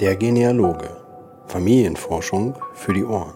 [0.00, 0.96] Der Genealoge.
[1.48, 3.34] Familienforschung für die Ohren.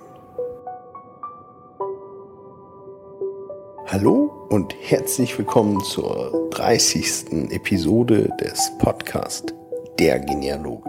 [3.86, 7.50] Hallo und herzlich willkommen zur 30.
[7.50, 9.52] Episode des Podcasts
[9.98, 10.88] Der Genealoge.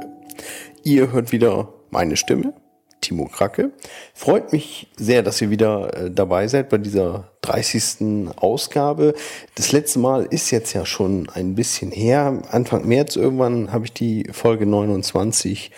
[0.86, 2.54] Ihr hört wieder meine Stimme,
[3.01, 3.73] Timo Kracke.
[4.14, 8.30] Freut mich sehr, dass ihr wieder äh, dabei seid bei dieser 30.
[8.36, 9.14] Ausgabe.
[9.55, 12.41] Das letzte Mal ist jetzt ja schon ein bisschen her.
[12.50, 15.71] Anfang März irgendwann habe ich die Folge 29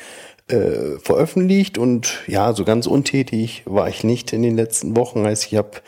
[0.48, 5.26] äh, veröffentlicht und ja, so ganz untätig war ich nicht in den letzten Wochen.
[5.26, 5.82] Heißt, ich habe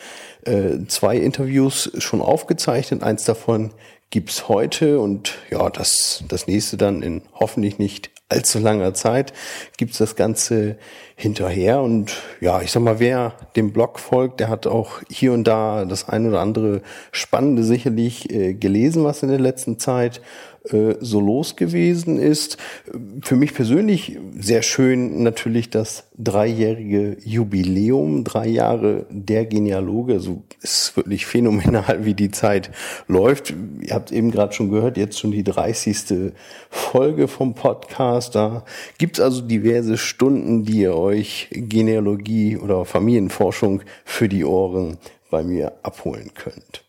[0.44, 3.02] äh, zwei Interviews schon aufgezeichnet.
[3.02, 3.70] Eins davon
[4.10, 9.32] gibt's heute und ja, das, das nächste dann in hoffentlich nicht allzu langer Zeit
[9.76, 10.76] gibt's das Ganze
[11.16, 11.82] hinterher.
[11.82, 15.84] Und ja, ich sag mal, wer dem Blog folgt, der hat auch hier und da
[15.84, 16.80] das ein oder andere
[17.12, 20.22] Spannende sicherlich äh, gelesen, was in der letzten Zeit
[20.62, 22.58] so los gewesen ist.
[23.22, 30.14] Für mich persönlich sehr schön natürlich das dreijährige Jubiläum, drei Jahre der Genealoge.
[30.14, 32.70] Also ist wirklich phänomenal, wie die Zeit
[33.08, 33.54] läuft.
[33.80, 36.32] Ihr habt eben gerade schon gehört, jetzt schon die 30.
[36.68, 38.34] Folge vom Podcast.
[38.34, 38.64] Da
[38.98, 44.98] gibt's also diverse Stunden, die ihr euch Genealogie oder Familienforschung für die Ohren
[45.30, 46.84] bei mir abholen könnt.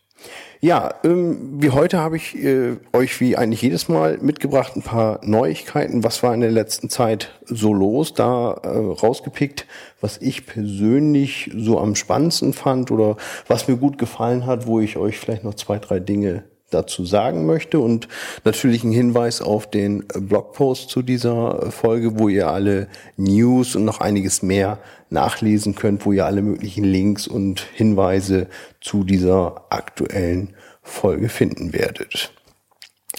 [0.64, 5.18] Ja, ähm, wie heute habe ich äh, euch wie eigentlich jedes Mal mitgebracht ein paar
[5.24, 6.04] Neuigkeiten.
[6.04, 8.14] Was war in der letzten Zeit so los?
[8.14, 9.66] Da äh, rausgepickt,
[10.00, 13.16] was ich persönlich so am spannendsten fand oder
[13.48, 17.46] was mir gut gefallen hat, wo ich euch vielleicht noch zwei, drei Dinge dazu sagen
[17.46, 18.08] möchte und
[18.44, 24.00] natürlich ein Hinweis auf den Blogpost zu dieser Folge, wo ihr alle News und noch
[24.00, 24.78] einiges mehr
[25.10, 28.48] nachlesen könnt, wo ihr alle möglichen Links und Hinweise
[28.80, 32.32] zu dieser aktuellen Folge finden werdet.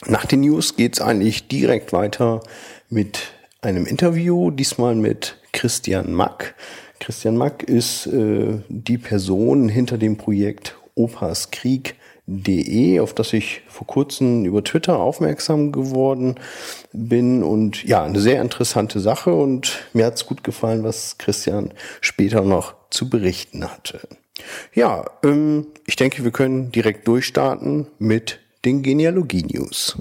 [0.05, 2.41] Nach den News geht's eigentlich direkt weiter
[2.89, 6.55] mit einem Interview, diesmal mit Christian Mack.
[6.99, 11.95] Christian Mack ist äh, die Person hinter dem Projekt Opas Krieg
[12.25, 16.35] De, auf das ich vor kurzem über Twitter aufmerksam geworden
[16.93, 17.43] bin.
[17.43, 22.75] Und ja, eine sehr interessante Sache und mir hat's gut gefallen, was Christian später noch
[22.89, 23.99] zu berichten hatte.
[24.73, 29.97] Ja, ähm, ich denke, wir können direkt durchstarten mit den Genealogie-News.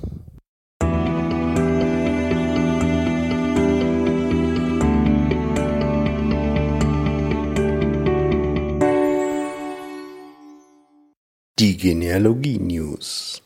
[11.63, 13.41] Die Genealogie News.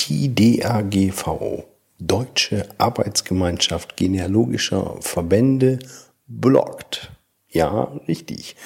[0.00, 1.62] Die DAGV,
[2.00, 5.78] Deutsche Arbeitsgemeinschaft Genealogischer Verbände,
[6.26, 7.12] blockt.
[7.50, 8.56] Ja, richtig.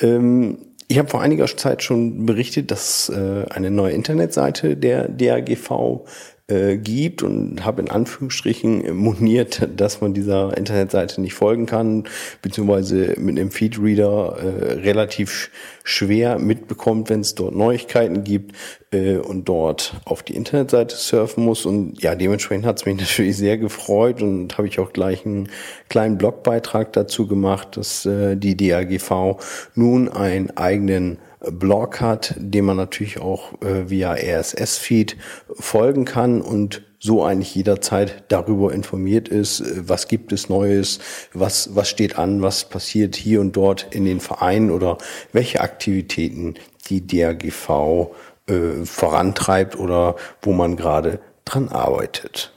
[0.00, 0.56] Ähm,
[0.88, 6.06] ich habe vor einiger Zeit schon berichtet, dass äh, eine neue Internetseite der DAGV
[6.46, 12.04] äh, gibt und habe in Anführungsstrichen moniert, dass man dieser Internetseite nicht folgen kann,
[12.42, 15.50] beziehungsweise mit einem Feedreader äh, relativ
[15.84, 18.54] schwer mitbekommt, wenn es dort Neuigkeiten gibt
[18.90, 21.64] äh, und dort auf die Internetseite surfen muss.
[21.64, 25.48] Und ja, dementsprechend hat es mich natürlich sehr gefreut und habe ich auch gleich einen
[25.88, 29.38] kleinen Blogbeitrag dazu gemacht, dass äh, die DAGV
[29.74, 31.18] nun einen eigenen
[31.50, 35.16] Blog hat, dem man natürlich auch äh, via RSS-Feed
[35.58, 40.98] folgen kann und so eigentlich jederzeit darüber informiert ist, äh, was gibt es Neues,
[41.32, 44.98] was, was steht an, was passiert hier und dort in den Vereinen oder
[45.32, 46.54] welche Aktivitäten
[46.88, 48.10] die DRGV
[48.46, 52.52] äh, vorantreibt oder wo man gerade dran arbeitet.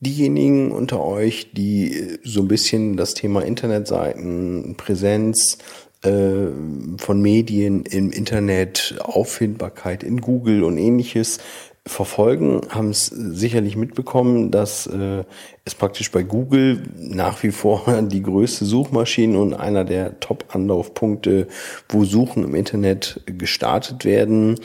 [0.00, 5.58] Diejenigen unter euch, die so ein bisschen das Thema Internetseiten, Präsenz
[6.02, 6.48] äh,
[6.96, 11.38] von Medien im Internet, Auffindbarkeit in Google und ähnliches
[11.86, 15.24] verfolgen, haben es sicherlich mitbekommen, dass äh,
[15.64, 21.48] es praktisch bei Google nach wie vor die größte Suchmaschine und einer der Top-Anlaufpunkte,
[21.88, 24.56] wo Suchen im Internet gestartet werden,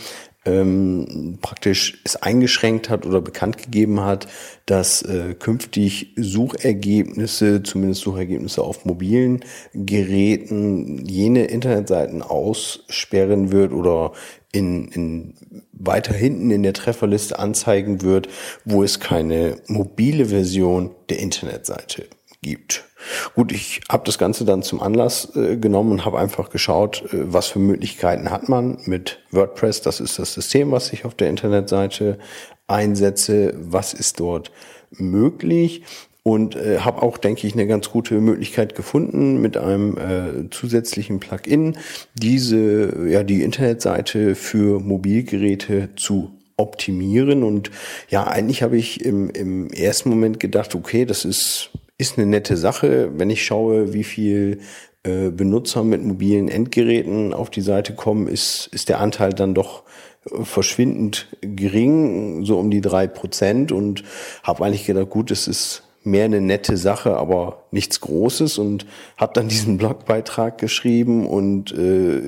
[0.46, 4.28] ähm, praktisch es eingeschränkt hat oder bekannt gegeben hat,
[4.66, 9.44] dass äh, künftig Suchergebnisse, zumindest Suchergebnisse auf mobilen
[9.74, 14.14] Geräten, jene Internetseiten aussperren wird oder
[14.52, 15.34] in, in
[15.74, 18.30] weiter hinten in der Trefferliste anzeigen wird,
[18.64, 22.06] wo es keine mobile Version der Internetseite
[22.46, 22.86] gibt.
[23.34, 27.34] Gut, ich habe das Ganze dann zum Anlass äh, genommen und habe einfach geschaut, äh,
[27.34, 29.82] was für Möglichkeiten hat man mit WordPress.
[29.82, 32.20] Das ist das System, was ich auf der Internetseite
[32.68, 33.54] einsetze.
[33.58, 34.52] Was ist dort
[34.92, 35.84] möglich?
[36.28, 41.20] und äh, habe auch, denke ich, eine ganz gute Möglichkeit gefunden mit einem äh, zusätzlichen
[41.20, 41.78] Plugin,
[42.16, 47.44] diese, ja, die Internetseite für Mobilgeräte zu optimieren.
[47.44, 47.70] Und
[48.10, 52.58] ja, eigentlich habe ich im, im ersten Moment gedacht, okay, das ist, ist eine nette
[52.58, 54.60] Sache, wenn ich schaue, wie viel
[55.04, 59.84] äh, Benutzer mit mobilen Endgeräten auf die Seite kommen, ist, ist der Anteil dann doch
[60.30, 63.72] äh, verschwindend gering, so um die drei Prozent.
[63.72, 64.04] Und
[64.44, 68.58] habe eigentlich gedacht, gut, es ist mehr eine nette Sache, aber nichts Großes.
[68.58, 68.86] Und
[69.18, 72.22] habe dann diesen Blogbeitrag geschrieben und äh,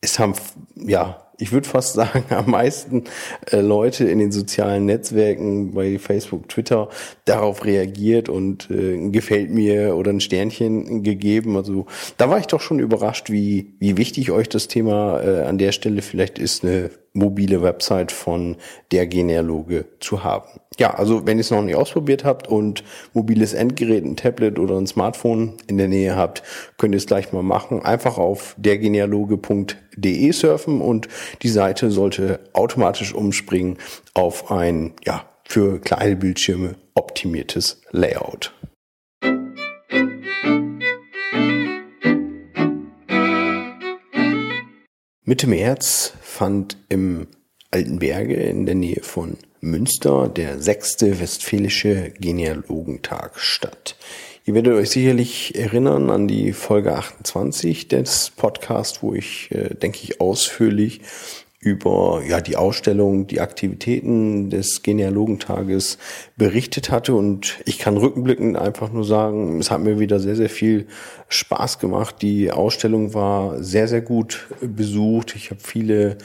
[0.00, 0.34] es haben
[0.74, 3.04] ja ich würde fast sagen, am meisten
[3.50, 6.88] äh, Leute in den sozialen Netzwerken bei Facebook, Twitter
[7.24, 11.56] darauf reagiert und äh, gefällt mir oder ein Sternchen gegeben.
[11.56, 11.86] Also
[12.16, 15.72] da war ich doch schon überrascht, wie, wie wichtig euch das Thema äh, an der
[15.72, 18.56] Stelle vielleicht ist, eine mobile Website von
[18.92, 20.60] der Genealoge zu haben.
[20.78, 24.76] Ja, also wenn ihr es noch nicht ausprobiert habt und mobiles Endgerät, ein Tablet oder
[24.76, 26.42] ein Smartphone in der Nähe habt,
[26.78, 27.84] könnt ihr es gleich mal machen.
[27.84, 31.08] Einfach auf dergenealoge.de surfen und
[31.42, 33.78] die Seite sollte automatisch umspringen
[34.14, 38.52] auf ein, ja, für kleine Bildschirme optimiertes Layout.
[45.28, 47.26] Mitte März fand im
[47.72, 53.96] Altenberge in der Nähe von Münster der sechste Westfälische Genealogentag statt.
[54.44, 59.98] Ihr werdet euch sicherlich erinnern an die Folge 28 des Podcasts, wo ich, äh, denke
[60.04, 61.00] ich, ausführlich
[61.60, 65.98] über ja die Ausstellung, die Aktivitäten des Genealogentages
[66.36, 70.50] berichtet hatte und ich kann rückblickend einfach nur sagen, es hat mir wieder sehr sehr
[70.50, 70.86] viel
[71.28, 72.22] Spaß gemacht.
[72.22, 75.34] Die Ausstellung war sehr sehr gut besucht.
[75.34, 76.18] Ich habe viele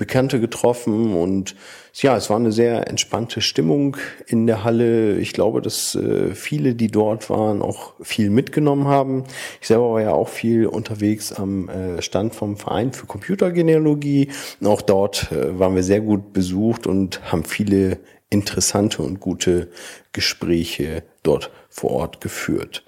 [0.00, 1.54] Bekannte getroffen und
[1.92, 5.18] ja, es war eine sehr entspannte Stimmung in der Halle.
[5.18, 9.24] Ich glaube, dass äh, viele, die dort waren, auch viel mitgenommen haben.
[9.60, 14.30] Ich selber war ja auch viel unterwegs am äh, Stand vom Verein für Computergenealogie.
[14.64, 17.98] auch dort äh, waren wir sehr gut besucht und haben viele
[18.30, 19.68] interessante und gute
[20.12, 22.84] Gespräche dort vor Ort geführt.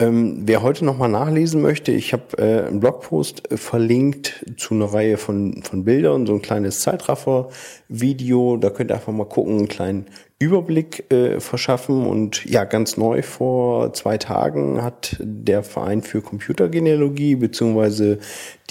[0.00, 4.86] Ähm, wer heute nochmal nachlesen möchte, ich habe äh, einen Blogpost äh, verlinkt zu einer
[4.86, 8.56] Reihe von, von Bildern, so ein kleines Zeitraffer-Video.
[8.56, 10.06] Da könnt ihr einfach mal gucken, einen kleinen
[10.38, 12.06] Überblick äh, verschaffen.
[12.06, 18.20] Und ja, ganz neu vor zwei Tagen hat der Verein für Computergenealogie beziehungsweise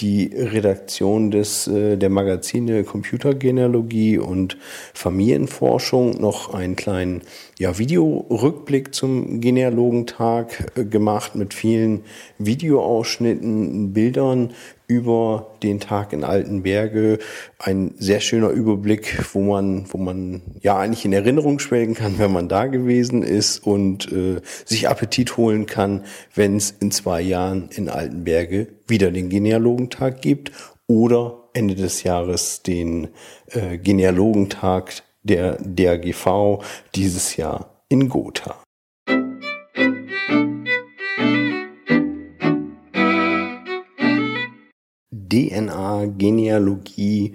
[0.00, 4.56] die Redaktion des äh, der Magazine Computergenealogie und
[4.94, 7.22] Familienforschung noch einen kleinen
[7.60, 12.04] ja, Videorückblick zum Genealogentag äh, gemacht mit vielen
[12.38, 14.54] Videoausschnitten, Bildern
[14.86, 17.18] über den Tag in Altenberge.
[17.58, 22.32] Ein sehr schöner Überblick, wo man, wo man ja eigentlich in Erinnerung schwelgen kann, wenn
[22.32, 26.04] man da gewesen ist und äh, sich Appetit holen kann,
[26.34, 30.50] wenn es in zwei Jahren in Altenberge wieder den Genealogentag gibt
[30.86, 33.08] oder Ende des Jahres den
[33.48, 36.62] äh, Genealogentag der DRGV
[36.94, 38.62] dieses Jahr in Gotha.
[45.12, 47.34] DNA-Genealogie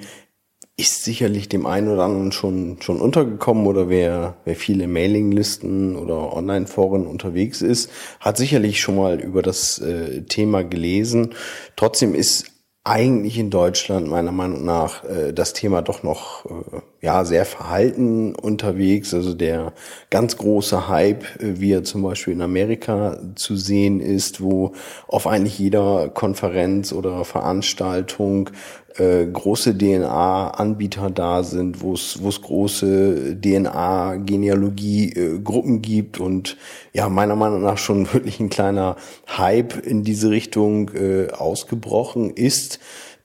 [0.78, 6.34] ist sicherlich dem einen oder anderen schon, schon untergekommen oder wer, wer viele Mailinglisten oder
[6.34, 7.90] Online-Foren unterwegs ist,
[8.20, 11.34] hat sicherlich schon mal über das äh, Thema gelesen.
[11.78, 12.55] Trotzdem ist
[12.88, 18.36] eigentlich in Deutschland meiner Meinung nach äh, das Thema doch noch äh, ja sehr verhalten
[18.36, 19.12] unterwegs.
[19.12, 19.74] Also der
[20.12, 24.74] ganz große Hype, äh, wie er zum Beispiel in Amerika zu sehen ist, wo
[25.08, 28.52] auf eigentlich jeder Konferenz oder Veranstaltung
[28.98, 36.56] äh, große DNA-Anbieter da sind, wo es wo es große DNA-Genealogie-Gruppen gibt und
[36.94, 38.96] ja meiner Meinung nach schon wirklich ein kleiner
[39.38, 42.80] Hype in diese Richtung äh, ausgebrochen ist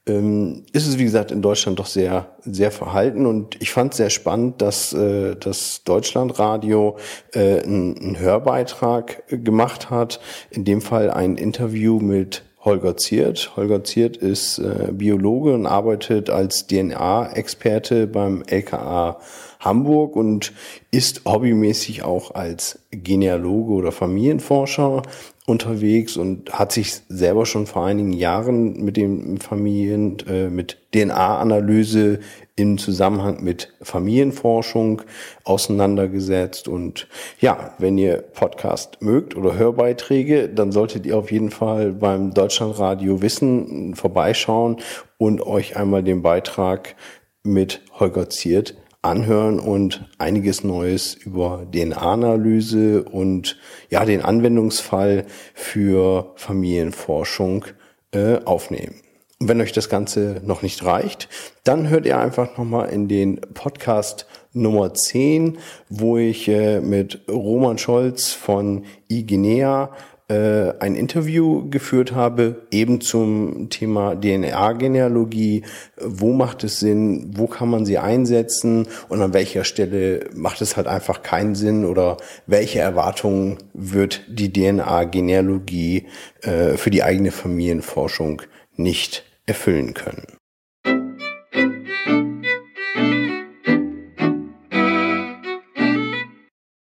[0.06, 3.26] ähm, ist es, wie gesagt, in Deutschland doch sehr, sehr verhalten.
[3.26, 6.96] Und ich fand es sehr spannend, dass äh, das Deutschlandradio
[7.32, 10.20] äh, einen Hörbeitrag gemacht hat.
[10.50, 13.52] In dem Fall ein Interview mit Holger Ziert.
[13.56, 19.18] Holger Ziert ist äh, Biologe und arbeitet als DNA-Experte beim LKA
[19.60, 20.52] Hamburg und
[20.90, 25.02] ist hobbymäßig auch als Genealoge oder Familienforscher
[25.46, 32.20] unterwegs und hat sich selber schon vor einigen Jahren mit dem Familien, äh, mit DNA-Analyse
[32.60, 35.02] im Zusammenhang mit Familienforschung
[35.44, 36.68] auseinandergesetzt.
[36.68, 37.08] Und
[37.40, 43.22] ja, wenn ihr Podcast mögt oder Hörbeiträge, dann solltet ihr auf jeden Fall beim Deutschlandradio
[43.22, 44.76] Wissen vorbeischauen
[45.18, 46.96] und euch einmal den Beitrag
[47.42, 53.56] mit Holger Ziert anhören und einiges Neues über DNA-Analyse und
[53.88, 55.24] ja, den Anwendungsfall
[55.54, 57.64] für Familienforschung
[58.12, 58.96] äh, aufnehmen.
[59.40, 61.30] Und wenn euch das Ganze noch nicht reicht,
[61.64, 65.56] dann hört ihr einfach nochmal in den Podcast Nummer 10,
[65.88, 69.92] wo ich äh, mit Roman Scholz von iGenea
[70.28, 75.64] äh, ein Interview geführt habe, eben zum Thema DNA-Genealogie.
[75.96, 77.30] Wo macht es Sinn?
[77.34, 78.88] Wo kann man sie einsetzen?
[79.08, 81.86] Und an welcher Stelle macht es halt einfach keinen Sinn?
[81.86, 86.08] Oder welche Erwartungen wird die DNA-Genealogie
[86.42, 88.42] äh, für die eigene Familienforschung
[88.76, 90.24] nicht erfüllen können?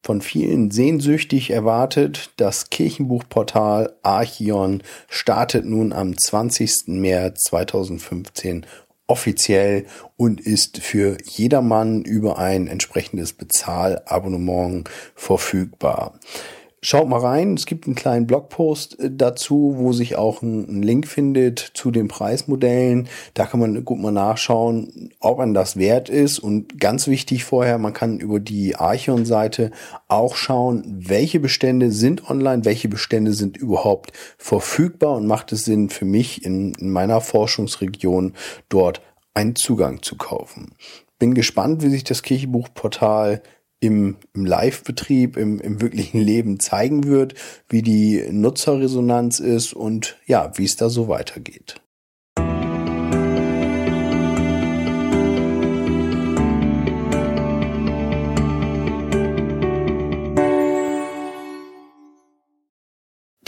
[0.06, 2.32] von vielen sehnsüchtig erwartet.
[2.36, 6.88] Das Kirchenbuchportal Archion startet nun am 20.
[6.88, 8.66] März 2015
[9.08, 9.86] offiziell
[10.18, 16.20] und ist für jedermann über ein entsprechendes Bezahlabonnement verfügbar.
[16.86, 21.08] Schaut mal rein, es gibt einen kleinen Blogpost äh, dazu, wo sich auch ein, Link
[21.08, 23.08] findet zu den Preismodellen.
[23.36, 26.40] Da kann man gut mal nachschauen, ob man das wert ist.
[26.40, 29.72] Und ganz wichtig vorher, man kann über die Archion-Seite
[30.10, 35.88] auch schauen, welche Bestände sind online, welche Bestände sind überhaupt verfügbar und macht es Sinn
[35.90, 38.34] für mich in, in meiner Forschungsregion
[38.68, 39.02] dort
[39.34, 40.74] einen Zugang zu kaufen.
[41.18, 43.42] Bin gespannt, wie sich das Kirchenbuchportal
[43.84, 47.36] im, im Live-Betrieb, im, im wirklichen Leben zeigen wird,
[47.70, 51.82] wie die Nutzerresonanz ist und ja, wie es da so weitergeht.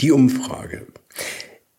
[0.00, 0.86] Die Umfrage.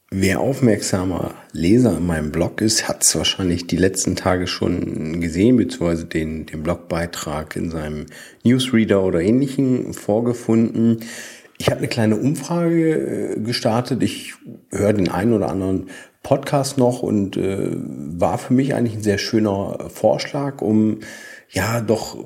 [0.09, 5.57] Wer aufmerksamer Leser in meinem Blog ist, hat es wahrscheinlich die letzten Tage schon gesehen,
[5.57, 8.05] beziehungsweise den, den Blogbeitrag in seinem
[8.45, 11.01] Newsreader oder ähnlichen vorgefunden.
[11.57, 14.01] Ich habe eine kleine Umfrage äh, gestartet.
[14.01, 14.35] Ich
[14.71, 15.89] höre den einen oder anderen
[16.23, 21.01] Podcast noch und äh, war für mich eigentlich ein sehr schöner Vorschlag, um
[21.49, 22.17] ja doch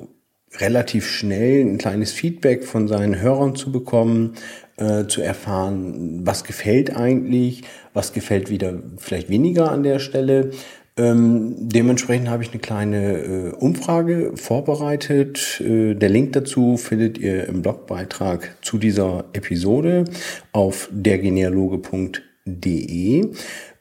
[0.58, 4.34] relativ schnell ein kleines Feedback von seinen Hörern zu bekommen,
[4.76, 7.62] äh, zu erfahren, was gefällt eigentlich,
[7.94, 10.50] was gefällt wieder vielleicht weniger an der Stelle.
[10.98, 15.58] Ähm, dementsprechend habe ich eine kleine äh, Umfrage vorbereitet.
[15.60, 20.04] Äh, der Link dazu findet ihr im Blogbeitrag zu dieser Episode
[20.52, 23.30] auf dergenealoge.de.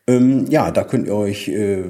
[0.07, 1.83] Ähm, ja, da könnt ihr euch äh,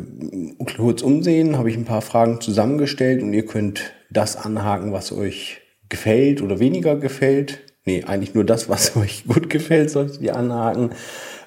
[0.77, 5.61] kurz umsehen, habe ich ein paar Fragen zusammengestellt und ihr könnt das anhaken, was euch
[5.89, 7.59] gefällt oder weniger gefällt.
[7.85, 10.91] Nee, eigentlich nur das, was euch gut gefällt, solltet ihr anhaken.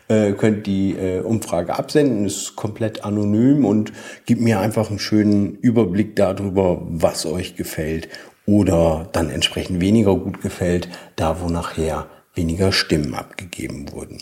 [0.06, 3.92] Äh, könnt die äh, Umfrage absenden, ist komplett anonym und
[4.26, 8.08] gibt mir einfach einen schönen Überblick darüber, was euch gefällt
[8.46, 14.20] oder dann entsprechend weniger gut gefällt, da wo nachher weniger Stimmen abgegeben wurden.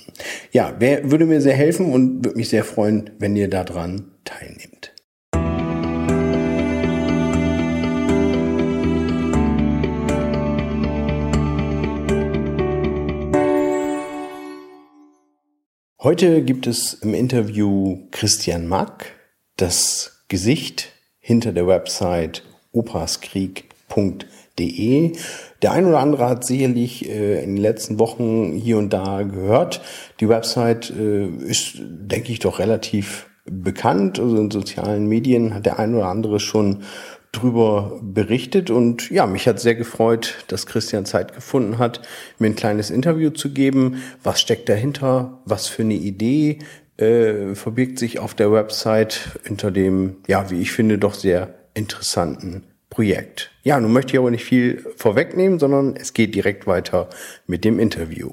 [0.53, 4.92] Ja, wer würde mir sehr helfen und würde mich sehr freuen, wenn ihr daran teilnehmt.
[16.05, 19.13] Heute gibt es im Interview Christian Mack,
[19.57, 20.89] das Gesicht
[21.21, 22.43] hinter der Website
[22.73, 25.13] opaskrieg.de.
[25.63, 29.81] Der ein oder andere hat sicherlich äh, in den letzten Wochen hier und da gehört.
[30.19, 34.19] Die Website äh, ist, denke ich, doch relativ bekannt.
[34.19, 36.83] Also in sozialen Medien hat der ein oder andere schon
[37.33, 42.03] drüber berichtet und ja, mich hat sehr gefreut, dass Christian Zeit gefunden hat,
[42.39, 44.03] mir ein kleines Interview zu geben.
[44.23, 45.39] Was steckt dahinter?
[45.47, 46.59] Was für eine Idee
[46.99, 52.65] äh, verbirgt sich auf der Website hinter dem, ja, wie ich finde, doch sehr interessanten
[52.91, 53.51] Projekt.
[53.62, 57.09] Ja, nun möchte ich aber nicht viel vorwegnehmen, sondern es geht direkt weiter
[57.47, 58.33] mit dem Interview.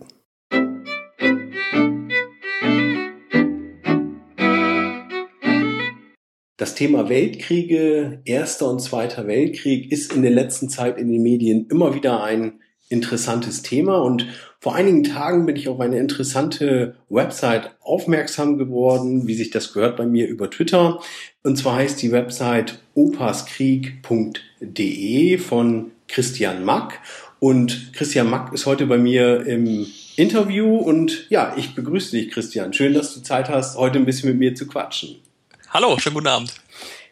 [6.59, 11.67] Das Thema Weltkriege, Erster und Zweiter Weltkrieg, ist in der letzten Zeit in den Medien
[11.71, 14.25] immer wieder ein interessantes Thema und
[14.59, 19.95] vor einigen Tagen bin ich auf eine interessante Website aufmerksam geworden, wie sich das gehört
[19.95, 20.99] bei mir über Twitter.
[21.43, 26.99] Und zwar heißt die Website opaskrieg.de von Christian Mack.
[27.39, 29.87] Und Christian Mack ist heute bei mir im
[30.17, 32.73] Interview und ja, ich begrüße dich, Christian.
[32.73, 35.21] Schön, dass du Zeit hast, heute ein bisschen mit mir zu quatschen.
[35.71, 36.51] Hallo, schönen guten Abend.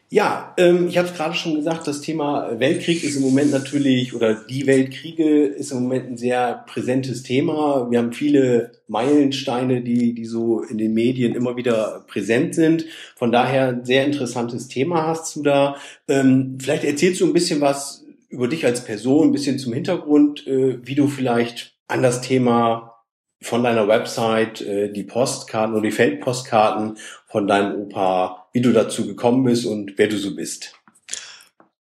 [0.10, 4.16] Ja, ähm, ich habe es gerade schon gesagt, das Thema Weltkrieg ist im Moment natürlich,
[4.16, 7.86] oder die Weltkriege ist im Moment ein sehr präsentes Thema.
[7.92, 12.86] Wir haben viele Meilensteine, die, die so in den Medien immer wieder präsent sind.
[13.16, 15.76] Von daher ein sehr interessantes Thema hast du da.
[16.08, 20.48] Ähm, vielleicht erzählst du ein bisschen was über dich als Person, ein bisschen zum Hintergrund,
[20.48, 22.98] äh, wie du vielleicht an das Thema
[23.42, 26.98] von deiner Website, äh, die Postkarten oder die Feldpostkarten
[27.28, 30.74] von deinem Opa, wie du dazu gekommen bist und wer du so bist.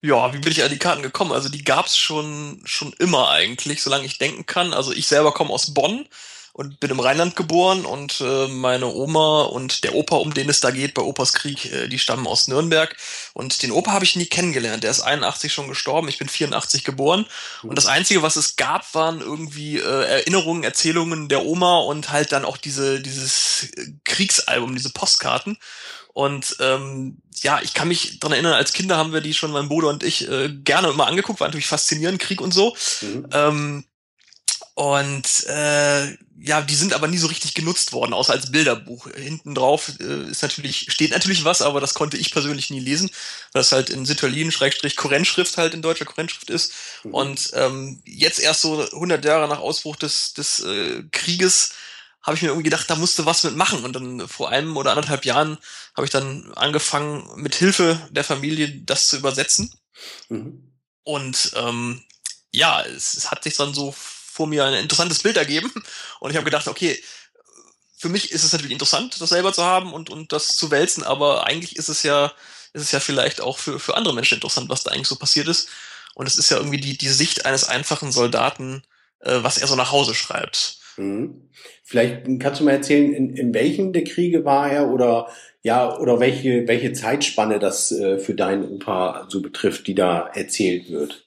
[0.02, 1.32] Ja, wie bin ich an die Karten gekommen?
[1.32, 4.74] Also die gab's schon schon immer eigentlich, solange ich denken kann.
[4.74, 6.08] Also ich selber komme aus Bonn
[6.52, 10.62] und bin im Rheinland geboren und äh, meine Oma und der Opa, um den es
[10.62, 12.96] da geht, bei Opas Krieg, äh, die stammen aus Nürnberg.
[13.34, 14.84] Und den Opa habe ich nie kennengelernt.
[14.84, 17.28] Der ist 81 schon gestorben, ich bin 84 geboren.
[17.62, 22.32] Und das Einzige, was es gab, waren irgendwie äh, Erinnerungen, Erzählungen der Oma und halt
[22.32, 23.70] dann auch diese, dieses
[24.06, 25.58] Kriegsalbum, diese Postkarten.
[26.14, 29.68] Und ähm, ja, ich kann mich dran erinnern, als Kinder haben wir die schon, mein
[29.68, 32.76] Bruder und ich, äh, gerne immer angeguckt, war natürlich faszinierend, Krieg und so.
[33.02, 33.28] Mhm.
[33.32, 33.86] Ähm,
[34.76, 39.08] und äh, ja, die sind aber nie so richtig genutzt worden, außer als Bilderbuch.
[39.16, 43.10] Hinten drauf äh, ist natürlich, steht natürlich was, aber das konnte ich persönlich nie lesen,
[43.52, 46.74] weil das halt in Sitterlin, Schrägstrich, Korrentschrift halt in deutscher Korrentschrift ist.
[47.04, 47.14] Mhm.
[47.14, 51.72] Und ähm, jetzt erst so 100 Jahre nach Ausbruch des, des äh, Krieges
[52.24, 53.84] habe ich mir irgendwie gedacht, da musste was mit machen.
[53.84, 55.58] Und dann vor einem oder anderthalb Jahren
[55.96, 59.74] habe ich dann angefangen, mit Hilfe der Familie das zu übersetzen.
[60.30, 60.72] Mhm.
[61.04, 62.02] Und ähm,
[62.52, 65.72] ja, es, es hat sich dann so vor mir ein interessantes Bild ergeben.
[66.20, 67.02] Und ich habe gedacht, okay,
[67.98, 71.04] für mich ist es natürlich interessant, das selber zu haben und, und das zu wälzen,
[71.04, 72.34] aber eigentlich ist es ja,
[72.74, 75.48] ist es ja vielleicht auch für, für andere Menschen interessant, was da eigentlich so passiert
[75.48, 75.70] ist.
[76.14, 78.84] Und es ist ja irgendwie die, die Sicht eines einfachen Soldaten,
[79.20, 80.80] äh, was er so nach Hause schreibt.
[80.98, 81.50] Mhm.
[81.84, 85.28] Vielleicht kannst du mal erzählen, in, in welchen der Kriege war er oder
[85.62, 90.92] ja, oder welche, welche Zeitspanne das äh, für deinen Opa so betrifft, die da erzählt
[90.92, 91.26] wird.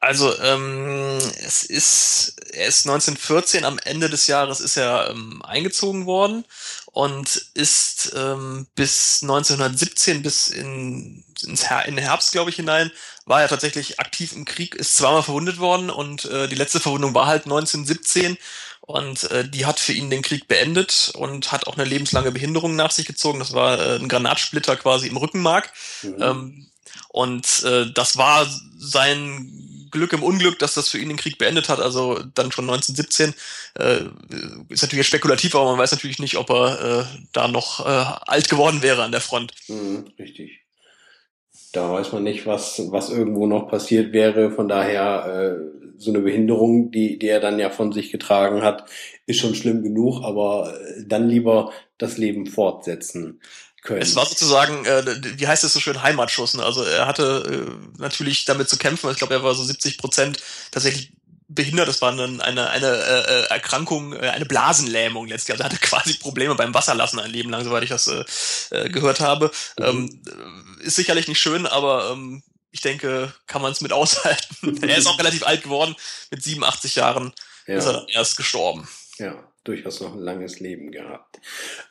[0.00, 6.04] Also ähm, es ist, er ist 1914 am Ende des Jahres ist er ähm, eingezogen
[6.04, 6.44] worden
[6.86, 12.90] und ist ähm, bis 1917 bis in ins Her in Herbst glaube ich hinein
[13.26, 17.14] war er tatsächlich aktiv im Krieg, ist zweimal verwundet worden und äh, die letzte Verwundung
[17.14, 18.36] war halt 1917
[18.86, 22.76] und äh, die hat für ihn den Krieg beendet und hat auch eine lebenslange Behinderung
[22.76, 23.38] nach sich gezogen.
[23.38, 25.72] Das war äh, ein Granatsplitter quasi im Rückenmark.
[26.02, 26.16] Mhm.
[26.20, 26.66] Ähm,
[27.08, 31.68] und äh, das war sein Glück im Unglück, dass das für ihn den Krieg beendet
[31.68, 33.32] hat, also dann schon 1917.
[33.78, 34.04] Äh,
[34.68, 38.50] ist natürlich spekulativ, aber man weiß natürlich nicht, ob er äh, da noch äh, alt
[38.50, 39.54] geworden wäre an der Front.
[39.68, 40.60] Mhm, richtig.
[41.72, 44.50] Da weiß man nicht, was, was irgendwo noch passiert wäre.
[44.50, 48.84] Von daher, äh, so eine Behinderung, die, die er dann ja von sich getragen hat,
[49.26, 53.40] ist schon schlimm genug, aber äh, dann lieber das Leben fortsetzen
[53.82, 54.02] können.
[54.02, 55.04] Es war sozusagen, äh,
[55.38, 56.54] wie heißt es so schön, Heimatschuss.
[56.54, 56.64] Ne?
[56.64, 59.10] Also er hatte äh, natürlich damit zu kämpfen.
[59.10, 60.38] Ich glaube, er war so 70 Prozent
[60.70, 61.12] tatsächlich
[61.48, 61.88] behindert.
[61.88, 65.54] Das war dann eine, eine äh, äh, Erkrankung, äh, eine Blasenlähmung letztlich.
[65.54, 68.24] Also er hatte quasi Probleme beim Wasserlassen ein Leben lang, soweit ich das äh,
[68.70, 69.50] äh gehört habe.
[69.78, 69.84] Mhm.
[69.84, 70.22] Ähm,
[70.80, 72.42] ist sicherlich nicht schön, aber ähm,
[72.74, 74.78] ich denke, kann man es mit aushalten.
[74.82, 75.94] er ist auch relativ alt geworden.
[76.30, 77.32] Mit 87 Jahren
[77.66, 77.76] ja.
[77.76, 78.86] ist er dann erst gestorben.
[79.18, 81.40] Ja durchaus noch ein langes Leben gehabt.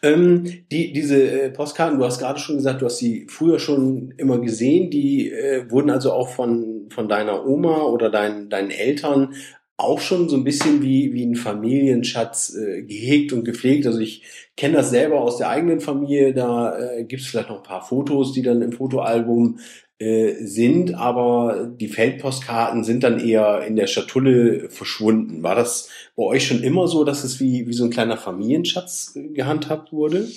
[0.03, 4.13] Ähm, die, diese äh, Postkarten, du hast gerade schon gesagt, du hast sie früher schon
[4.17, 9.33] immer gesehen, die äh, wurden also auch von, von deiner Oma oder dein, deinen Eltern
[9.75, 13.87] auch schon so ein bisschen wie, wie ein Familienschatz äh, gehegt und gepflegt.
[13.87, 14.23] Also ich
[14.55, 17.83] kenne das selber aus der eigenen Familie, da äh, gibt es vielleicht noch ein paar
[17.83, 19.59] Fotos, die dann im Fotoalbum
[19.99, 25.43] äh, sind, aber die Feldpostkarten sind dann eher in der Schatulle verschwunden.
[25.43, 29.13] War das bei euch schon immer so, dass es wie, wie so ein kleiner Familienschatz
[29.33, 30.27] gehandhabt wurde?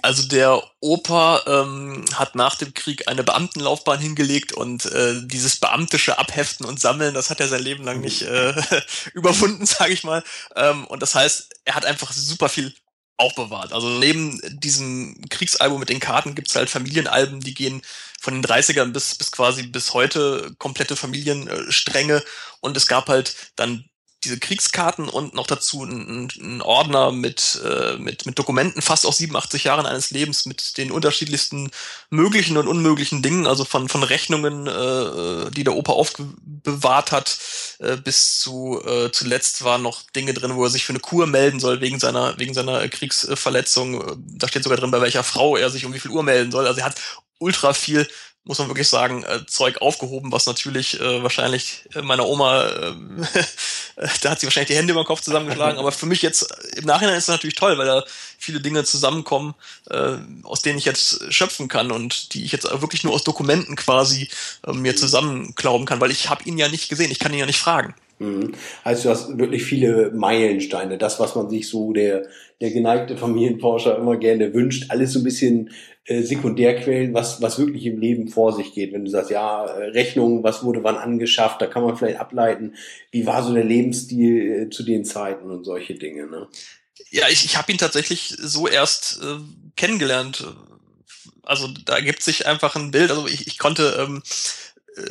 [0.00, 6.18] Also der Opa ähm, hat nach dem Krieg eine Beamtenlaufbahn hingelegt und äh, dieses beamtische
[6.18, 8.54] Abheften und Sammeln, das hat er sein Leben lang nicht äh,
[9.14, 10.22] überwunden, sage ich mal.
[10.54, 12.72] Ähm, und das heißt, er hat einfach super viel
[13.18, 13.72] aufbewahrt.
[13.72, 17.82] Also neben diesem Kriegsalbum mit den Karten gibt's halt Familienalben, die gehen
[18.20, 22.22] von den 30ern bis, bis quasi bis heute komplette Familienstränge.
[22.60, 23.87] Und es gab halt dann
[24.24, 29.18] diese Kriegskarten und noch dazu ein, ein Ordner mit, äh, mit, mit Dokumenten fast aus
[29.18, 31.70] 87 Jahren eines Lebens mit den unterschiedlichsten
[32.10, 37.38] möglichen und unmöglichen Dingen, also von, von Rechnungen, äh, die der Opa aufbewahrt hat,
[37.78, 41.26] äh, bis zu äh, zuletzt waren noch Dinge drin, wo er sich für eine Kur
[41.26, 44.20] melden soll wegen seiner, wegen seiner Kriegsverletzung.
[44.26, 46.66] Da steht sogar drin, bei welcher Frau er sich um wie viel Uhr melden soll.
[46.66, 47.00] Also er hat
[47.38, 48.08] ultra viel
[48.48, 52.64] muss man wirklich sagen, äh, Zeug aufgehoben, was natürlich äh, wahrscheinlich äh, meiner Oma,
[53.96, 56.48] äh, da hat sie wahrscheinlich die Hände über den Kopf zusammengeschlagen, aber für mich jetzt
[56.74, 58.04] im Nachhinein ist es natürlich toll, weil da
[58.38, 59.54] viele Dinge zusammenkommen,
[59.90, 63.76] äh, aus denen ich jetzt schöpfen kann und die ich jetzt wirklich nur aus Dokumenten
[63.76, 64.30] quasi
[64.66, 67.46] äh, mir zusammenklauben kann, weil ich habe ihn ja nicht gesehen, ich kann ihn ja
[67.46, 67.94] nicht fragen.
[68.18, 68.54] Mhm.
[68.82, 72.26] Also du hast wirklich viele Meilensteine, das, was man sich so der,
[72.62, 75.70] der geneigte Familienforscher immer gerne wünscht, alles so ein bisschen
[76.08, 78.94] äh, Sekundärquellen, was, was wirklich im Leben vor sich geht.
[78.94, 82.76] Wenn du sagst, ja, äh, Rechnungen, was wurde wann angeschafft, da kann man vielleicht ableiten,
[83.10, 86.26] wie war so der Lebensstil äh, zu den Zeiten und solche Dinge.
[86.26, 86.48] Ne?
[87.10, 89.36] Ja, ich, ich habe ihn tatsächlich so erst äh,
[89.76, 90.46] kennengelernt.
[91.42, 93.10] Also da gibt sich einfach ein Bild.
[93.10, 94.22] Also ich, ich konnte ähm,
[94.96, 95.02] äh,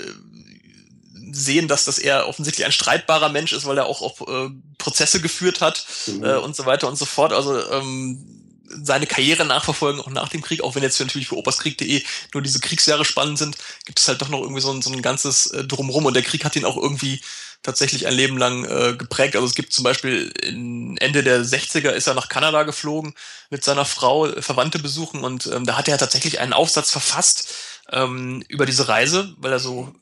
[1.31, 5.21] sehen, dass das eher offensichtlich ein streitbarer Mensch ist, weil er auch auf äh, Prozesse
[5.21, 6.23] geführt hat mhm.
[6.23, 7.33] äh, und so weiter und so fort.
[7.33, 8.36] Also ähm,
[8.69, 12.03] seine Karriere nachverfolgen, auch nach dem Krieg, auch wenn jetzt natürlich für oberskrieg.de
[12.33, 15.01] nur diese Kriegsjahre spannend sind, gibt es halt doch noch irgendwie so ein, so ein
[15.01, 17.21] ganzes äh, Drumrum und der Krieg hat ihn auch irgendwie
[17.63, 19.35] tatsächlich ein Leben lang äh, geprägt.
[19.35, 23.13] Also es gibt zum Beispiel in Ende der 60er ist er nach Kanada geflogen
[23.49, 27.53] mit seiner Frau, äh, Verwandte besuchen und ähm, da hat er tatsächlich einen Aufsatz verfasst
[27.91, 29.93] ähm, über diese Reise, weil er so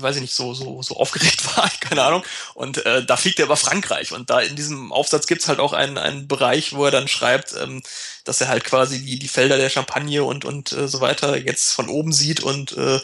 [0.00, 2.22] weiß ich nicht, so, so, so aufgeregt war, keine Ahnung.
[2.54, 4.12] Und äh, da fliegt er über Frankreich.
[4.12, 7.54] Und da in diesem Aufsatz gibt's halt auch einen, einen Bereich, wo er dann schreibt,
[7.60, 7.82] ähm,
[8.24, 11.72] dass er halt quasi die, die Felder der Champagne und, und äh, so weiter jetzt
[11.72, 13.00] von oben sieht und äh,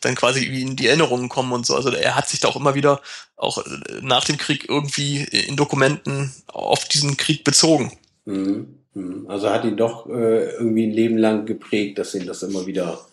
[0.00, 1.74] dann quasi wie in die Erinnerungen kommen und so.
[1.74, 3.00] Also er hat sich da auch immer wieder
[3.36, 3.70] auch äh,
[4.02, 7.92] nach dem Krieg irgendwie in Dokumenten auf diesen Krieg bezogen.
[8.24, 8.78] Mhm.
[8.94, 9.26] mhm.
[9.28, 13.06] Also hat ihn doch äh, irgendwie ein Leben lang geprägt, dass ihn das immer wieder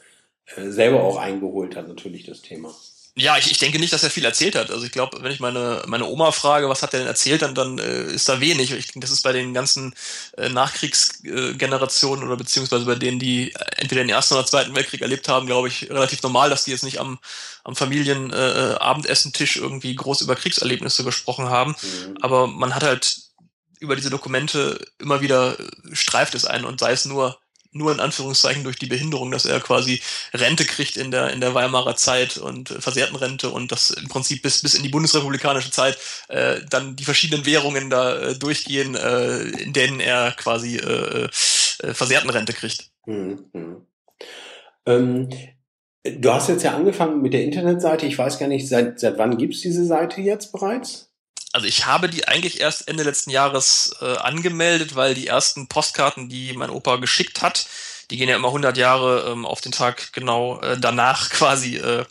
[0.55, 2.73] äh, selber auch eingeholt hat, natürlich das Thema.
[3.15, 4.71] Ja, ich, ich denke nicht, dass er viel erzählt hat.
[4.71, 7.53] Also ich glaube, wenn ich meine, meine Oma frage, was hat er denn erzählt, dann,
[7.53, 8.71] dann äh, ist da wenig.
[8.71, 9.93] Ich denke, das ist bei den ganzen
[10.37, 15.45] äh, Nachkriegsgenerationen oder beziehungsweise bei denen, die entweder den Ersten oder Zweiten Weltkrieg erlebt haben,
[15.45, 17.19] glaube ich, relativ normal, dass die jetzt nicht am,
[17.65, 21.75] am Familien-Abendessentisch äh, irgendwie groß über Kriegserlebnisse gesprochen haben.
[21.81, 22.17] Mhm.
[22.21, 23.17] Aber man hat halt
[23.81, 27.40] über diese Dokumente immer wieder äh, streift es ein und sei es nur
[27.71, 30.01] nur in Anführungszeichen durch die Behinderung, dass er quasi
[30.33, 34.41] Rente kriegt in der, in der Weimarer Zeit und äh, Versehrtenrente und das im Prinzip
[34.41, 39.41] bis, bis in die bundesrepublikanische Zeit äh, dann die verschiedenen Währungen da äh, durchgehen, äh,
[39.41, 41.29] in denen er quasi äh,
[41.81, 42.91] äh, Versehrtenrente kriegt.
[43.05, 43.85] Mhm.
[44.85, 45.29] Ähm,
[46.03, 48.05] du hast jetzt ja angefangen mit der Internetseite.
[48.05, 51.10] Ich weiß gar nicht, seit, seit wann gibt's diese Seite jetzt bereits?
[51.53, 56.29] Also ich habe die eigentlich erst Ende letzten Jahres äh, angemeldet, weil die ersten Postkarten,
[56.29, 57.67] die mein Opa geschickt hat,
[58.09, 62.05] die gehen ja immer 100 Jahre ähm, auf den Tag genau äh, danach quasi äh,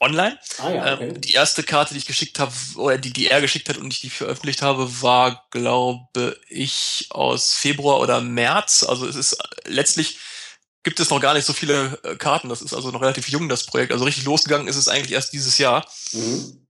[0.00, 0.38] online.
[0.58, 1.08] Ah, ja, okay.
[1.08, 3.92] ähm, die erste Karte, die ich geschickt habe, oder die, die er geschickt hat und
[3.92, 8.82] ich die veröffentlicht habe, war, glaube ich, aus Februar oder März.
[8.82, 10.18] Also es ist letztlich
[10.82, 12.48] gibt es noch gar nicht so viele äh, Karten.
[12.48, 13.90] Das ist also noch relativ jung, das Projekt.
[13.90, 15.84] Also richtig losgegangen ist es eigentlich erst dieses Jahr.
[16.12, 16.65] Mhm.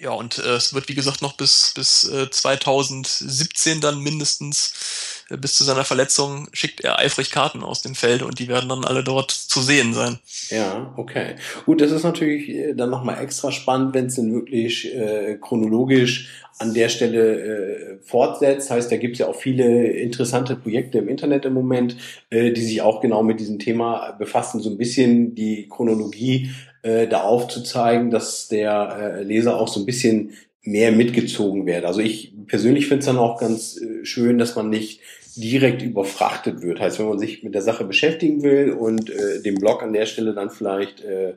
[0.00, 5.36] Ja, und äh, es wird wie gesagt noch bis, bis äh, 2017 dann mindestens, äh,
[5.36, 8.84] bis zu seiner Verletzung, schickt er eifrig Karten aus dem Feld und die werden dann
[8.84, 10.18] alle dort zu sehen sein.
[10.50, 11.34] Ja, okay.
[11.66, 16.28] Gut, das ist natürlich äh, dann nochmal extra spannend, wenn es denn wirklich äh, chronologisch
[16.58, 18.70] an der Stelle äh, fortsetzt.
[18.70, 21.96] Heißt, da gibt es ja auch viele interessante Projekte im Internet im Moment,
[22.30, 26.50] äh, die sich auch genau mit diesem Thema befassen, so ein bisschen die Chronologie
[26.82, 31.84] äh, da aufzuzeigen, dass der äh, Leser auch so ein bisschen mehr mitgezogen wird.
[31.84, 35.00] Also ich persönlich finde es dann auch ganz äh, schön, dass man nicht
[35.36, 36.80] direkt überfrachtet wird.
[36.80, 40.06] Heißt, wenn man sich mit der Sache beschäftigen will und äh, dem Blog an der
[40.06, 41.34] Stelle dann vielleicht äh,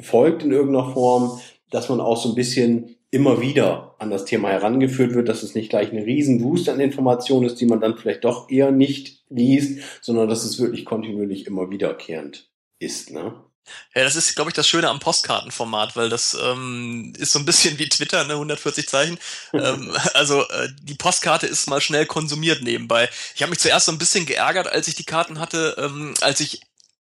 [0.00, 1.40] folgt in irgendeiner Form,
[1.70, 5.54] dass man auch so ein bisschen immer wieder an das Thema herangeführt wird, dass es
[5.54, 9.22] nicht gleich eine riesen Wust an Informationen ist, die man dann vielleicht doch eher nicht
[9.28, 13.12] liest, sondern dass es wirklich kontinuierlich immer wiederkehrend ist.
[13.12, 13.34] Ne?
[13.94, 17.44] Ja, das ist, glaube ich, das Schöne am Postkartenformat, weil das ähm, ist so ein
[17.44, 19.18] bisschen wie Twitter, ne, 140 Zeichen.
[19.52, 23.08] ähm, also äh, die Postkarte ist mal schnell konsumiert nebenbei.
[23.34, 26.40] Ich habe mich zuerst so ein bisschen geärgert, als ich die Karten hatte, ähm, als
[26.40, 26.62] ich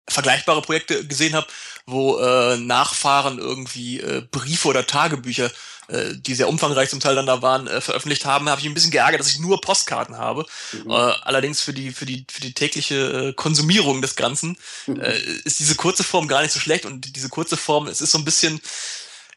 [0.08, 1.46] vergleichbare Projekte gesehen habe,
[1.86, 5.50] wo äh, Nachfahren irgendwie äh, Briefe oder Tagebücher
[5.88, 8.74] äh, die sehr umfangreich zum Teil dann da waren, äh, veröffentlicht haben, habe ich ein
[8.74, 10.46] bisschen geärgert, dass ich nur Postkarten habe.
[10.72, 10.90] Mhm.
[10.90, 15.00] Äh, allerdings für die, für die, für die tägliche äh, Konsumierung des Ganzen mhm.
[15.00, 18.12] äh, ist diese kurze Form gar nicht so schlecht und diese kurze Form, es ist
[18.12, 18.60] so ein bisschen,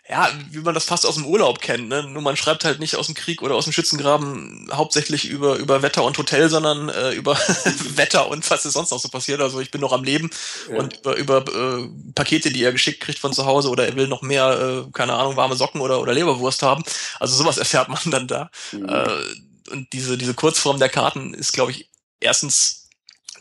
[0.09, 1.89] ja, wie man das fast aus dem Urlaub kennt.
[1.89, 2.03] Ne?
[2.03, 5.81] Nur man schreibt halt nicht aus dem Krieg oder aus dem Schützengraben hauptsächlich über, über
[5.81, 7.35] Wetter und Hotel, sondern äh, über
[7.95, 9.41] Wetter und was ist sonst noch so passiert.
[9.41, 10.29] Also ich bin noch am Leben
[10.71, 10.77] ja.
[10.77, 14.07] und über, über äh, Pakete, die er geschickt kriegt von zu Hause oder er will
[14.07, 16.83] noch mehr, äh, keine Ahnung, warme Socken oder, oder Leberwurst haben.
[17.19, 18.49] Also sowas erfährt man dann da.
[18.71, 18.87] Mhm.
[18.87, 21.89] Äh, und diese, diese Kurzform der Karten ist, glaube ich,
[22.21, 22.87] erstens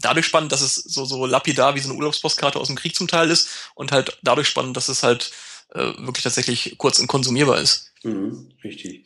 [0.01, 3.07] dadurch spannend, dass es so, so lapidar wie so eine Urlaubspostkarte aus dem Krieg zum
[3.07, 5.31] Teil ist und halt dadurch spannend, dass es halt
[5.77, 7.93] äh, wirklich tatsächlich kurz und konsumierbar ist.
[8.03, 9.05] Mhm, richtig.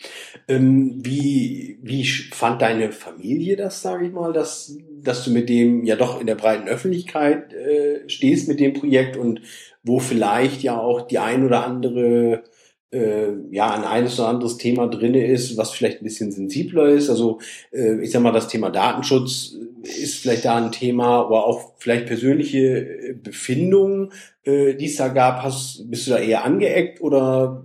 [0.48, 5.84] Ähm, wie, wie fand deine Familie das, sage ich mal, dass, dass du mit dem
[5.84, 9.40] ja doch in der breiten Öffentlichkeit äh, stehst mit dem Projekt und
[9.82, 12.44] wo vielleicht ja auch die ein oder andere
[12.92, 17.08] äh, ja ein eines oder anderes Thema drinne ist, was vielleicht ein bisschen sensibler ist.
[17.08, 17.40] Also
[17.72, 22.06] äh, ich sag mal, das Thema Datenschutz ist vielleicht da ein Thema, aber auch vielleicht
[22.06, 24.12] persönliche äh, Befindungen,
[24.44, 25.42] äh, die es da gab.
[25.42, 27.64] Hast, bist du da eher angeeckt oder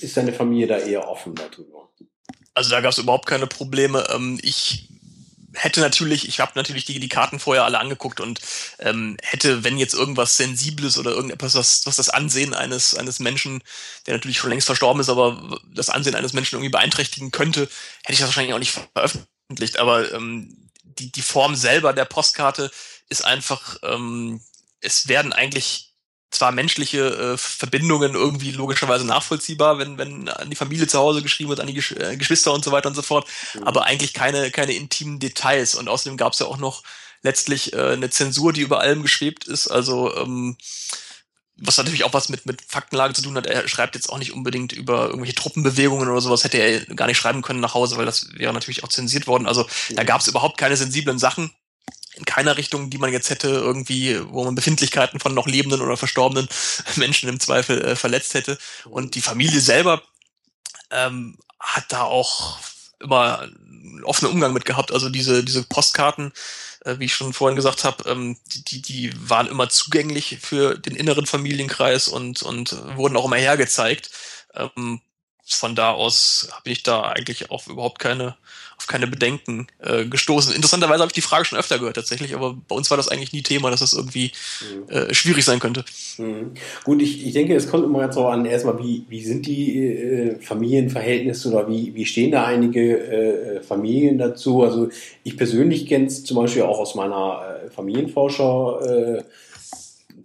[0.00, 1.90] ist deine Familie da eher offen darüber?
[2.54, 4.04] Also da gab es überhaupt keine Probleme.
[4.14, 4.85] Ähm, ich
[5.56, 8.40] hätte natürlich, ich habe natürlich die, die Karten vorher alle angeguckt und
[8.78, 13.62] ähm, hätte, wenn jetzt irgendwas Sensibles oder irgendetwas, was, was das Ansehen eines, eines Menschen,
[14.06, 17.62] der natürlich schon längst verstorben ist, aber das Ansehen eines Menschen irgendwie beeinträchtigen könnte,
[18.04, 19.78] hätte ich das wahrscheinlich auch nicht veröffentlicht.
[19.78, 22.70] Aber ähm, die, die Form selber der Postkarte
[23.08, 24.40] ist einfach, ähm,
[24.80, 25.85] es werden eigentlich
[26.36, 31.50] zwar menschliche äh, Verbindungen irgendwie logischerweise nachvollziehbar, wenn, wenn an die Familie zu Hause geschrieben
[31.50, 33.64] wird, an die Gesch äh, Geschwister und so weiter und so fort, mhm.
[33.64, 35.74] aber eigentlich keine, keine intimen Details.
[35.74, 36.82] Und außerdem gab es ja auch noch
[37.22, 39.68] letztlich äh, eine Zensur, die über allem geschwebt ist.
[39.68, 40.56] Also ähm,
[41.58, 43.46] was natürlich auch was mit, mit Faktenlage zu tun hat.
[43.46, 47.16] Er schreibt jetzt auch nicht unbedingt über irgendwelche Truppenbewegungen oder sowas, hätte er gar nicht
[47.16, 49.46] schreiben können nach Hause, weil das wäre natürlich auch zensiert worden.
[49.46, 51.50] Also da gab es überhaupt keine sensiblen Sachen
[52.16, 55.96] in keiner Richtung, die man jetzt hätte, irgendwie, wo man Befindlichkeiten von noch lebenden oder
[55.96, 56.48] verstorbenen
[56.96, 58.58] Menschen im Zweifel äh, verletzt hätte.
[58.86, 60.02] Und die Familie selber
[60.90, 62.58] ähm, hat da auch
[63.00, 64.92] immer einen offenen Umgang mit gehabt.
[64.92, 66.32] Also diese, diese Postkarten,
[66.84, 70.96] äh, wie ich schon vorhin gesagt habe, ähm, die, die waren immer zugänglich für den
[70.96, 74.10] inneren Familienkreis und, und wurden auch immer hergezeigt.
[74.54, 75.02] Ähm,
[75.46, 78.36] von da aus bin ich da eigentlich auch überhaupt keine
[78.78, 80.54] auf keine Bedenken äh, gestoßen.
[80.54, 83.32] Interessanterweise habe ich die Frage schon öfter gehört tatsächlich, aber bei uns war das eigentlich
[83.32, 84.90] nie Thema, dass das irgendwie mhm.
[84.90, 85.84] äh, schwierig sein könnte.
[86.18, 86.52] Mhm.
[86.84, 89.78] Gut, ich, ich denke, es kommt immer ganz darauf an, erstmal, wie, wie sind die
[89.78, 94.62] äh, Familienverhältnisse oder wie, wie stehen da einige äh, Familien dazu?
[94.62, 94.90] Also
[95.24, 99.22] ich persönlich kenne es zum Beispiel auch aus meiner äh, Familienforscher äh,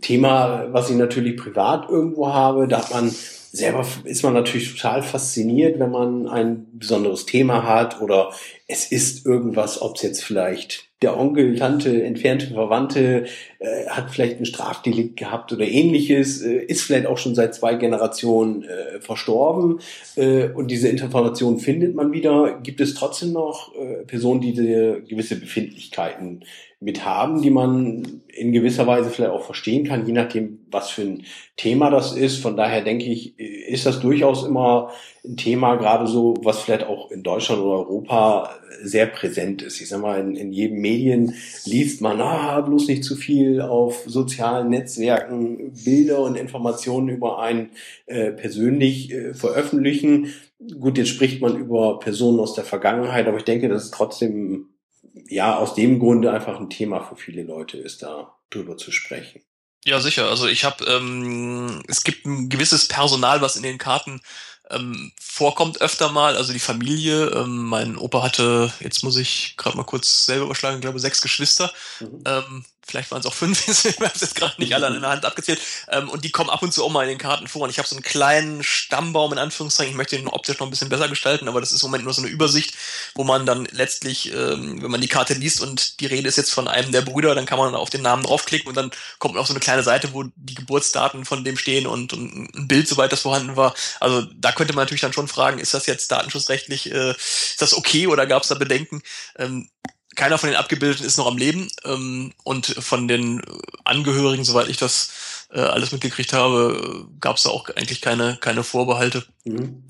[0.02, 3.14] Thema, was ich natürlich privat irgendwo habe, da hat man
[3.52, 8.32] selber ist man natürlich total fasziniert, wenn man ein besonderes Thema hat oder
[8.68, 13.26] es ist irgendwas, ob es jetzt vielleicht der Onkel, Tante, entfernte Verwandte
[13.60, 17.76] äh, hat vielleicht ein Strafdelikt gehabt oder ähnliches, äh, ist vielleicht auch schon seit zwei
[17.76, 19.80] Generationen äh, verstorben
[20.16, 22.60] äh, und diese Information findet man wieder.
[22.62, 26.46] Gibt es trotzdem noch äh, Personen, die gewisse Befindlichkeiten
[26.82, 31.04] mit haben, die man in gewisser Weise vielleicht auch verstehen kann, je nachdem, was für
[31.04, 32.38] ein Thema das ist.
[32.38, 34.90] Von daher denke ich, ist das durchaus immer
[35.24, 38.50] ein Thema, gerade so, was vielleicht auch in Deutschland oder Europa
[38.82, 39.80] sehr präsent ist.
[39.80, 44.04] Ich sag mal, in, in jedem Medien liest man, ah, bloß nicht zu viel auf
[44.08, 47.70] sozialen Netzwerken Bilder und Informationen über einen
[48.08, 50.34] äh, persönlich äh, veröffentlichen.
[50.80, 54.71] Gut, jetzt spricht man über Personen aus der Vergangenheit, aber ich denke, das ist trotzdem
[55.14, 59.42] ja, aus dem Grunde einfach ein Thema für viele Leute ist, da drüber zu sprechen.
[59.86, 60.30] Ja, sicher.
[60.30, 64.22] Also ich habe, ähm, es gibt ein gewisses Personal, was in den Karten
[64.70, 66.36] ähm, vorkommt öfter mal.
[66.36, 70.78] Also die Familie, ähm, mein Opa hatte, jetzt muss ich gerade mal kurz selber überschlagen,
[70.78, 71.72] ich glaube sechs Geschwister.
[72.00, 72.24] Mhm.
[72.26, 75.26] Ähm, vielleicht waren es auch fünf, ich habe jetzt gerade nicht alle an der Hand
[75.26, 75.62] abgezählt.
[75.90, 77.64] Ähm, und die kommen ab und zu auch mal in den Karten vor.
[77.64, 79.92] Und ich habe so einen kleinen Stammbaum in Anführungszeichen.
[79.92, 82.14] Ich möchte den optisch noch ein bisschen besser gestalten, aber das ist im Moment nur
[82.14, 82.74] so eine Übersicht,
[83.16, 86.54] wo man dann letztlich, ähm, wenn man die Karte liest und die Rede ist jetzt
[86.54, 89.48] von einem der Brüder, dann kann man auf den Namen draufklicken und dann kommt auf
[89.48, 93.12] so eine kleine Seite, wo die Geburtsdaten von dem stehen und, und ein Bild, soweit
[93.12, 93.76] das vorhanden war.
[94.00, 97.74] Also da könnte man natürlich dann schon fragen, ist das jetzt datenschutzrechtlich, äh, ist das
[97.74, 99.02] okay oder gab es da Bedenken?
[99.38, 99.70] Ähm,
[100.16, 103.42] keiner von den Abgebildeten ist noch am Leben ähm, und von den
[103.86, 108.64] Angehörigen, soweit ich das äh, alles mitgekriegt habe, gab es da auch eigentlich keine, keine
[108.64, 109.26] Vorbehalte.
[109.46, 109.84] Mhm.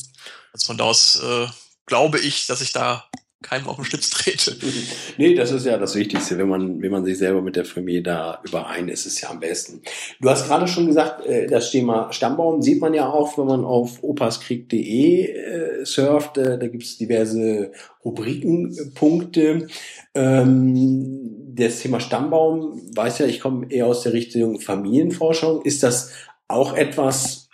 [0.53, 1.47] Also von da aus äh,
[1.85, 3.09] glaube ich, dass ich da
[3.41, 4.55] keinem auf den Schlips trete.
[5.17, 8.03] nee, das ist ja das Wichtigste, wenn man, wenn man sich selber mit der Familie
[8.03, 9.81] da überein ist, ist ja am besten.
[10.19, 13.65] Du hast gerade schon gesagt, äh, das Thema Stammbaum sieht man ja auch, wenn man
[13.65, 16.37] auf opaskrieg.de äh, surft.
[16.37, 17.71] Äh, da gibt es diverse
[18.05, 19.67] Rubrikenpunkte.
[20.13, 25.63] Ähm, das Thema Stammbaum, weiß ja, ich komme eher aus der Richtung Familienforschung.
[25.63, 26.11] Ist das
[26.47, 27.49] auch etwas,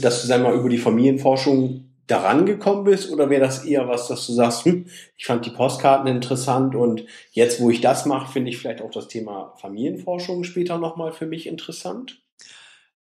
[0.00, 4.08] dass du, sag mal, über die Familienforschung daran gekommen bist oder wäre das eher was,
[4.08, 8.32] dass du sagst, hm, ich fand die Postkarten interessant und jetzt, wo ich das mache,
[8.32, 12.20] finde ich vielleicht auch das Thema Familienforschung später nochmal für mich interessant?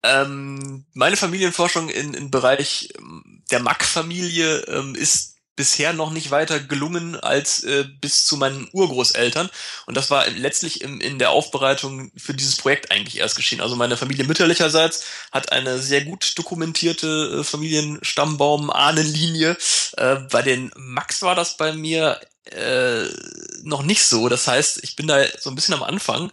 [0.04, 6.62] Ähm, meine Familienforschung in, im Bereich ähm, der Mack-Familie ähm, ist bisher noch nicht weiter
[6.62, 9.50] gelungen als äh, bis zu meinen Urgroßeltern.
[9.88, 13.60] Und das war letztlich im, in der Aufbereitung für dieses Projekt eigentlich erst geschehen.
[13.60, 19.58] Also meine Familie mütterlicherseits hat eine sehr gut dokumentierte äh, Familienstammbaum-Ahnenlinie.
[19.98, 23.04] Äh, bei den Max war das bei mir äh,
[23.64, 24.30] noch nicht so.
[24.30, 26.32] Das heißt, ich bin da so ein bisschen am Anfang.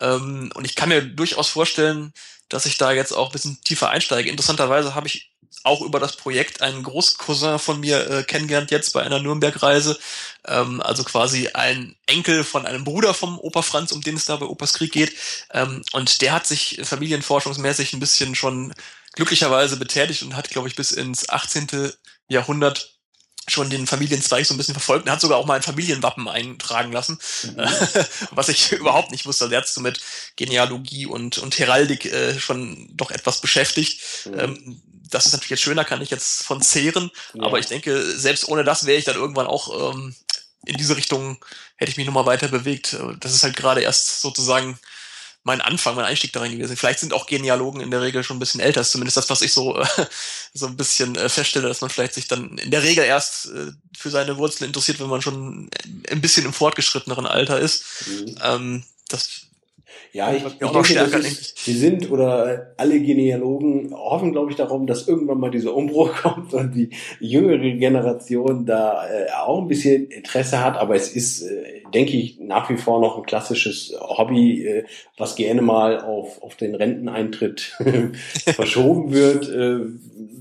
[0.00, 2.12] Ähm, und ich kann mir durchaus vorstellen,
[2.48, 4.30] dass ich da jetzt auch ein bisschen tiefer einsteige.
[4.30, 5.33] Interessanterweise habe ich
[5.64, 9.98] auch über das Projekt einen Großcousin von mir äh, kennengelernt jetzt bei einer Nürnberg-Reise.
[10.46, 14.36] Ähm, also quasi ein Enkel von einem Bruder vom Opa Franz, um den es da
[14.36, 15.14] bei Opas Krieg geht.
[15.52, 18.74] Ähm, und der hat sich familienforschungsmäßig ein bisschen schon
[19.14, 21.92] glücklicherweise betätigt und hat, glaube ich, bis ins 18.
[22.28, 22.94] Jahrhundert
[23.48, 26.92] schon den Familienzweig so ein bisschen verfolgt und hat sogar auch mal ein Familienwappen eintragen
[26.92, 27.56] lassen, mhm.
[28.30, 29.44] was ich überhaupt nicht wusste.
[29.44, 30.00] Also er hat so mit
[30.36, 34.00] Genealogie und, und Heraldik äh, schon doch etwas beschäftigt.
[34.26, 34.40] Mhm.
[34.40, 37.42] Ähm, das ist natürlich jetzt schöner, kann ich jetzt von zehren, ja.
[37.42, 40.14] aber ich denke, selbst ohne das wäre ich dann irgendwann auch ähm,
[40.66, 41.38] in diese Richtung,
[41.76, 42.96] hätte ich mich nochmal weiter bewegt.
[43.20, 44.78] Das ist halt gerade erst sozusagen
[45.44, 46.76] mein Anfang, mein Einstieg darin gewesen.
[46.76, 49.42] Vielleicht sind auch Genealogen in der Regel schon ein bisschen älter, ist zumindest das, was
[49.42, 49.86] ich so, äh,
[50.54, 53.72] so ein bisschen äh, feststelle, dass man vielleicht sich dann in der Regel erst äh,
[53.96, 55.68] für seine Wurzeln interessiert, wenn man schon
[56.10, 57.84] ein bisschen im fortgeschritteneren Alter ist.
[58.06, 58.38] Mhm.
[58.42, 59.42] Ähm, das
[60.14, 64.86] ja, ich, ich denke, das ist, wir sind oder alle Genealogen hoffen, glaube ich, darum,
[64.86, 70.06] dass irgendwann mal dieser Umbruch kommt und die jüngere Generation da äh, auch ein bisschen
[70.06, 70.76] Interesse hat.
[70.76, 74.84] Aber es ist, äh, denke ich, nach wie vor noch ein klassisches Hobby, äh,
[75.18, 77.76] was gerne mal auf, auf den Renteneintritt
[78.46, 79.48] verschoben wird.
[79.48, 79.80] Äh,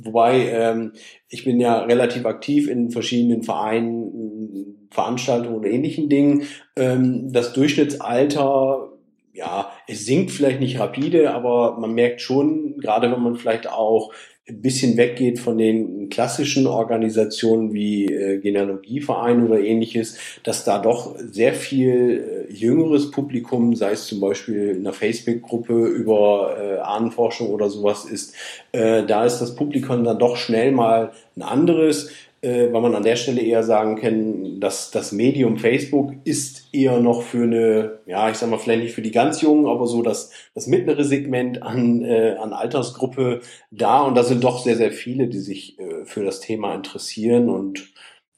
[0.04, 0.92] wobei ähm,
[1.30, 6.44] ich bin ja relativ aktiv in verschiedenen Vereinen, Veranstaltungen und ähnlichen Dingen.
[6.76, 8.93] Ähm, das Durchschnittsalter
[9.34, 14.13] ja, es sinkt vielleicht nicht rapide, aber man merkt schon, gerade wenn man vielleicht auch
[14.48, 21.15] ein bisschen weggeht von den klassischen Organisationen wie äh, Genealogieverein oder ähnliches, dass da doch
[21.17, 27.50] sehr viel äh, jüngeres Publikum, sei es zum Beispiel in einer Facebook-Gruppe über äh, Ahnenforschung
[27.50, 28.36] oder sowas ist,
[28.72, 32.10] da ist das Publikum dann doch schnell mal ein anderes
[32.44, 37.22] weil man an der Stelle eher sagen kann, dass das Medium Facebook ist eher noch
[37.22, 40.32] für eine, ja, ich sag mal, vielleicht nicht für die ganz Jungen, aber so das,
[40.54, 44.02] das mittlere Segment an, äh, an Altersgruppe da.
[44.02, 47.50] Und da sind doch sehr, sehr viele, die sich äh, für das Thema interessieren.
[47.50, 47.94] Und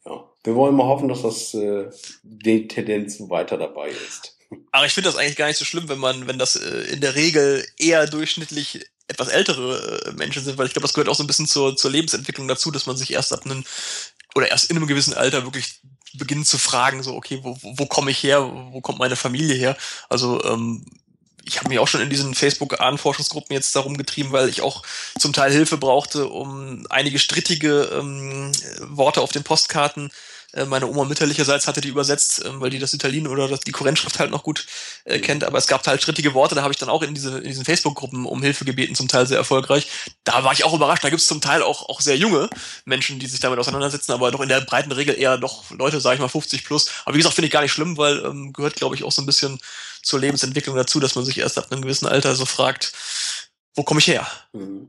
[0.06, 1.90] ja, wir wollen mal hoffen, dass das äh,
[2.24, 4.38] die Tendenz weiter dabei ist.
[4.72, 7.02] Aber ich finde das eigentlich gar nicht so schlimm, wenn man, wenn das äh, in
[7.02, 11.16] der Regel eher durchschnittlich etwas ältere äh, Menschen sind, weil ich glaube, das gehört auch
[11.16, 13.64] so ein bisschen zur, zur Lebensentwicklung dazu, dass man sich erst ab einem
[14.34, 15.80] oder erst in einem gewissen Alter wirklich
[16.14, 19.78] beginnt zu fragen, so, okay, wo, wo, komme ich her, wo kommt meine Familie her?
[20.10, 20.86] Also ähm,
[21.44, 24.84] ich habe mich auch schon in diesen Facebook-Ahnenforschungsgruppen jetzt darum getrieben, weil ich auch
[25.20, 30.14] zum Teil Hilfe brauchte, um einige strittige ähm, Worte auf den Postkarten äh,
[30.64, 34.32] meine Oma mütterlicherseits hatte die übersetzt, ähm, weil die das Italien oder die Kurrentschrift halt
[34.32, 34.66] noch gut
[35.04, 35.44] äh, kennt.
[35.44, 37.66] Aber es gab halt strittige Worte, da habe ich dann auch in, diese, in diesen
[37.66, 39.88] Facebook-Gruppen um Hilfe gebeten, zum Teil sehr erfolgreich.
[40.24, 41.04] Da war ich auch überrascht.
[41.04, 42.50] Da gibt es zum Teil auch, auch sehr junge
[42.86, 46.16] Menschen, die sich damit auseinandersetzen, aber doch in der breiten Regel eher doch Leute, sage
[46.16, 46.90] ich mal, 50 plus.
[47.04, 49.22] Aber wie gesagt, finde ich gar nicht schlimm, weil ähm, gehört, glaube ich, auch so
[49.22, 49.60] ein bisschen
[50.02, 52.94] zur Lebensentwicklung dazu, dass man sich erst ab einem gewissen Alter so fragt,
[53.76, 54.26] wo komme ich her?
[54.54, 54.88] Mhm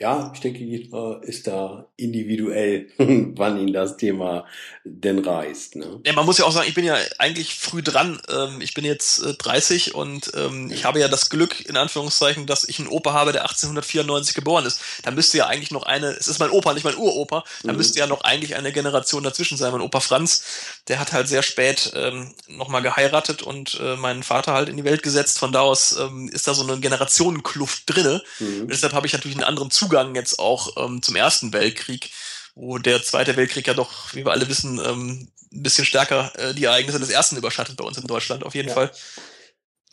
[0.00, 4.44] ja, ich denke, jeder ist da individuell, wann ihn das Thema
[4.84, 5.74] denn reißt.
[5.74, 6.00] Ne?
[6.06, 8.20] Ja, man muss ja auch sagen, ich bin ja eigentlich früh dran.
[8.28, 12.46] Ähm, ich bin jetzt 30 äh, und ähm, ich habe ja das Glück, in Anführungszeichen,
[12.46, 14.80] dass ich einen Opa habe, der 1894 geboren ist.
[15.02, 17.78] Da müsste ja eigentlich noch eine, es ist mein Opa, nicht mein Uropa, da mhm.
[17.78, 19.72] müsste ja noch eigentlich eine Generation dazwischen sein.
[19.72, 20.44] Mein Opa Franz,
[20.86, 24.84] der hat halt sehr spät ähm, nochmal geheiratet und äh, meinen Vater halt in die
[24.84, 25.40] Welt gesetzt.
[25.40, 28.22] Von da aus ähm, ist da so eine Generationenkluft drinne.
[28.38, 28.68] Mhm.
[28.68, 32.10] Deshalb habe ich natürlich einen anderen Zugang Zugang jetzt auch ähm, zum Ersten Weltkrieg,
[32.54, 36.54] wo der Zweite Weltkrieg ja doch, wie wir alle wissen, ähm, ein bisschen stärker äh,
[36.54, 38.74] die Ereignisse des Ersten überschattet bei uns in Deutschland, auf jeden ja.
[38.74, 38.90] Fall.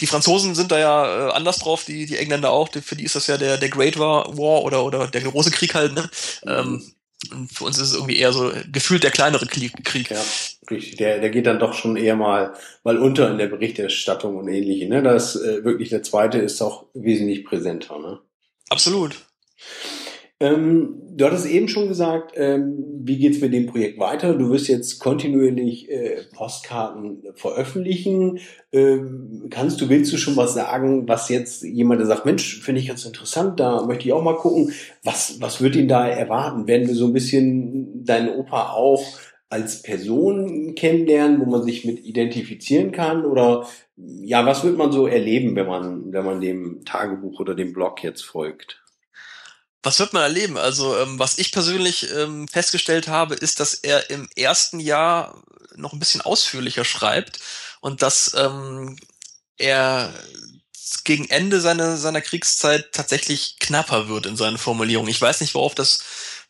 [0.02, 3.06] Die Franzosen sind da ja äh, anders drauf, die, die Engländer auch, die, für die
[3.06, 6.10] ist das ja der, der Great War, War oder, oder der große Krieg halt, ne?
[6.44, 6.52] Mhm.
[6.52, 6.92] Ähm,
[7.32, 10.12] und für uns ist es irgendwie eher so gefühlt der kleinere Krieg.
[10.12, 10.22] Ja,
[10.70, 10.98] richtig.
[10.98, 12.54] Der, der geht dann doch schon eher mal,
[12.84, 14.88] mal unter in der Berichterstattung und ähnliche.
[14.88, 15.02] Ne?
[15.02, 17.98] Das äh, wirklich der zweite ist auch wesentlich präsenter.
[17.98, 18.20] Ne?
[18.70, 19.25] Absolut.
[20.42, 24.34] Ähm, du hattest eben schon gesagt, ähm, wie geht's mit dem Projekt weiter?
[24.34, 28.40] Du wirst jetzt kontinuierlich äh, Postkarten veröffentlichen.
[28.74, 32.82] Ähm, kannst du, willst du schon was sagen, was jetzt jemand, der sagt, Mensch, finde
[32.82, 34.74] ich ganz interessant, da möchte ich auch mal gucken.
[35.04, 36.68] Was, was wird ihn da erwarten?
[36.68, 39.06] Werden wir so ein bisschen deinen Opa auch
[39.48, 43.24] als Person kennenlernen, wo man sich mit identifizieren kann?
[43.24, 47.72] Oder ja, was wird man so erleben, wenn man, wenn man dem Tagebuch oder dem
[47.72, 48.85] Blog jetzt folgt?
[49.86, 50.58] Was wird man erleben?
[50.58, 55.44] Also, ähm, was ich persönlich ähm, festgestellt habe, ist, dass er im ersten Jahr
[55.76, 57.40] noch ein bisschen ausführlicher schreibt
[57.82, 58.98] und dass ähm,
[59.58, 60.12] er
[61.04, 65.12] gegen Ende seiner, seiner Kriegszeit tatsächlich knapper wird in seinen Formulierungen.
[65.12, 66.00] Ich weiß nicht, worauf das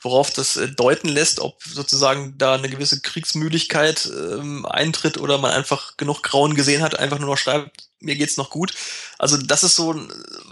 [0.06, 5.52] worauf das äh, deuten lässt, ob sozusagen da eine gewisse Kriegsmüdigkeit ähm, eintritt oder man
[5.52, 8.74] einfach genug Grauen gesehen hat, einfach nur noch schreibt, mir geht's noch gut.
[9.18, 10.00] Also das ist so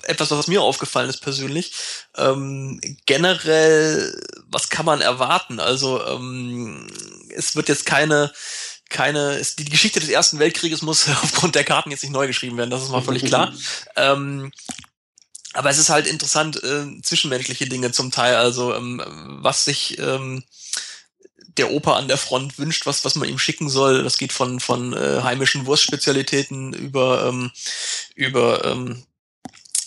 [0.04, 1.74] etwas, was mir aufgefallen ist persönlich.
[2.18, 5.60] Ähm, generell, was kann man erwarten?
[5.60, 6.88] Also ähm,
[7.30, 8.34] es wird jetzt keine
[8.90, 12.70] keine, die Geschichte des Ersten Weltkrieges muss aufgrund der Karten jetzt nicht neu geschrieben werden,
[12.70, 13.52] das ist mal völlig klar.
[13.96, 14.52] ähm,
[15.54, 19.02] aber es ist halt interessant, äh, zwischenmenschliche Dinge zum Teil, also ähm,
[19.42, 20.44] was sich ähm,
[21.58, 24.04] der Opa an der Front wünscht, was, was man ihm schicken soll.
[24.04, 27.52] Das geht von, von äh, heimischen Wurstspezialitäten über, ähm,
[28.16, 29.04] über ähm,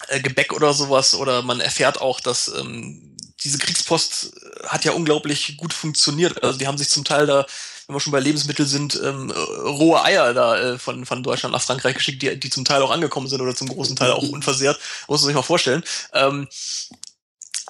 [0.08, 1.14] äh, Gebäck oder sowas.
[1.14, 4.32] Oder man erfährt auch, dass ähm, diese Kriegspost
[4.66, 6.42] hat ja unglaublich gut funktioniert.
[6.42, 7.46] Also die haben sich zum Teil da
[7.86, 11.62] wenn wir schon bei Lebensmitteln sind, ähm, rohe Eier da äh, von, von Deutschland nach
[11.62, 14.78] Frankreich geschickt, die, die zum Teil auch angekommen sind oder zum großen Teil auch unversehrt.
[15.08, 15.84] Muss man sich mal vorstellen.
[16.12, 16.48] Ähm,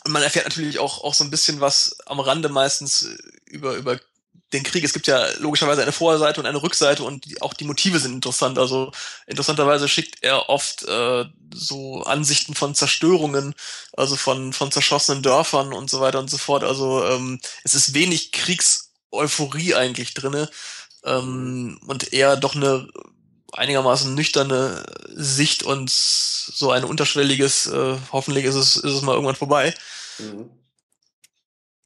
[0.07, 3.09] man erfährt natürlich auch, auch so ein bisschen was am Rande meistens
[3.47, 4.01] über, über
[4.53, 4.85] den Krieg.
[4.85, 8.15] Es gibt ja logischerweise eine Vorseite und eine Rückseite und die, auch die Motive sind
[8.15, 8.59] interessant.
[8.59, 8.93] Also
[9.27, 13.55] interessanterweise schickt er oft äh, so Ansichten von Zerstörungen,
[13.97, 16.65] also von, von zerschossenen Dörfern und so weiter und so fort.
[16.65, 18.86] Also ähm, es ist wenig Kriegs-
[19.17, 20.51] Euphorie eigentlich drinne
[21.05, 22.89] ähm, und eher doch eine
[23.53, 29.37] einigermaßen nüchterne Sicht und so ein unterschwelliges, äh, hoffentlich ist es, ist es mal irgendwann
[29.37, 29.75] vorbei.
[30.19, 30.51] Mhm.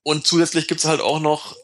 [0.03, 1.57] Und zusätzlich gibt es halt auch noch,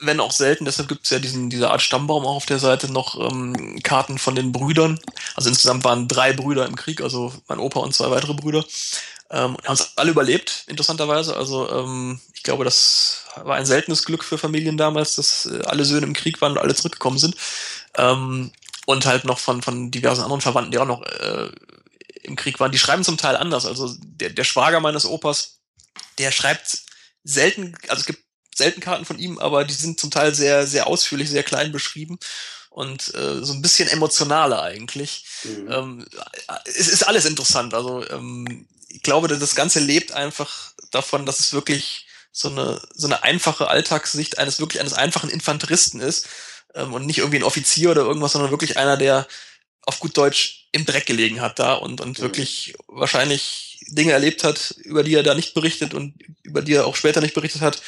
[0.00, 2.90] wenn auch selten, deshalb gibt es ja diesen, diese Art Stammbaum auch auf der Seite,
[2.90, 4.98] noch ähm, Karten von den Brüdern.
[5.34, 8.64] Also insgesamt waren drei Brüder im Krieg, also mein Opa und zwei weitere Brüder.
[9.34, 11.36] Ähm, haben es alle überlebt, interessanterweise.
[11.36, 15.84] Also ähm, ich glaube, das war ein seltenes Glück für Familien damals, dass äh, alle
[15.84, 17.34] Söhne im Krieg waren und alle zurückgekommen sind.
[17.96, 18.52] Ähm,
[18.86, 21.50] und halt noch von, von diversen anderen Verwandten, die auch noch äh,
[22.22, 22.70] im Krieg waren.
[22.70, 23.66] Die schreiben zum Teil anders.
[23.66, 25.58] Also der, der Schwager meines Opas,
[26.18, 26.82] der schreibt
[27.24, 28.22] selten, also es gibt
[28.54, 32.18] selten Karten von ihm, aber die sind zum Teil sehr, sehr ausführlich, sehr klein beschrieben
[32.70, 35.24] und äh, so ein bisschen emotionaler eigentlich.
[35.42, 35.72] Mhm.
[35.72, 36.06] Ähm,
[36.66, 37.74] es ist alles interessant.
[37.74, 43.06] Also ähm, ich glaube, das Ganze lebt einfach davon, dass es wirklich so eine, so
[43.06, 46.28] eine einfache Alltagssicht eines wirklich eines einfachen Infanteristen ist
[46.74, 49.26] ähm, und nicht irgendwie ein Offizier oder irgendwas, sondern wirklich einer, der
[49.82, 52.22] auf gut Deutsch im Dreck gelegen hat da und, und mhm.
[52.22, 56.14] wirklich wahrscheinlich Dinge erlebt hat, über die er da nicht berichtet und
[56.44, 57.82] über die er auch später nicht berichtet hat,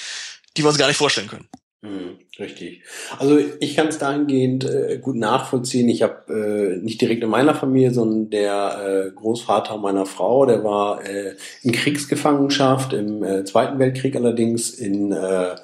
[0.57, 1.49] die wir uns gar nicht vorstellen können.
[1.87, 2.83] Mhm, richtig.
[3.19, 5.89] Also ich kann es dahingehend äh, gut nachvollziehen.
[5.89, 10.65] Ich habe äh, nicht direkt in meiner Familie, sondern der äh, Großvater meiner Frau, der
[10.65, 15.55] war äh, in Kriegsgefangenschaft im äh, Zweiten Weltkrieg allerdings in äh,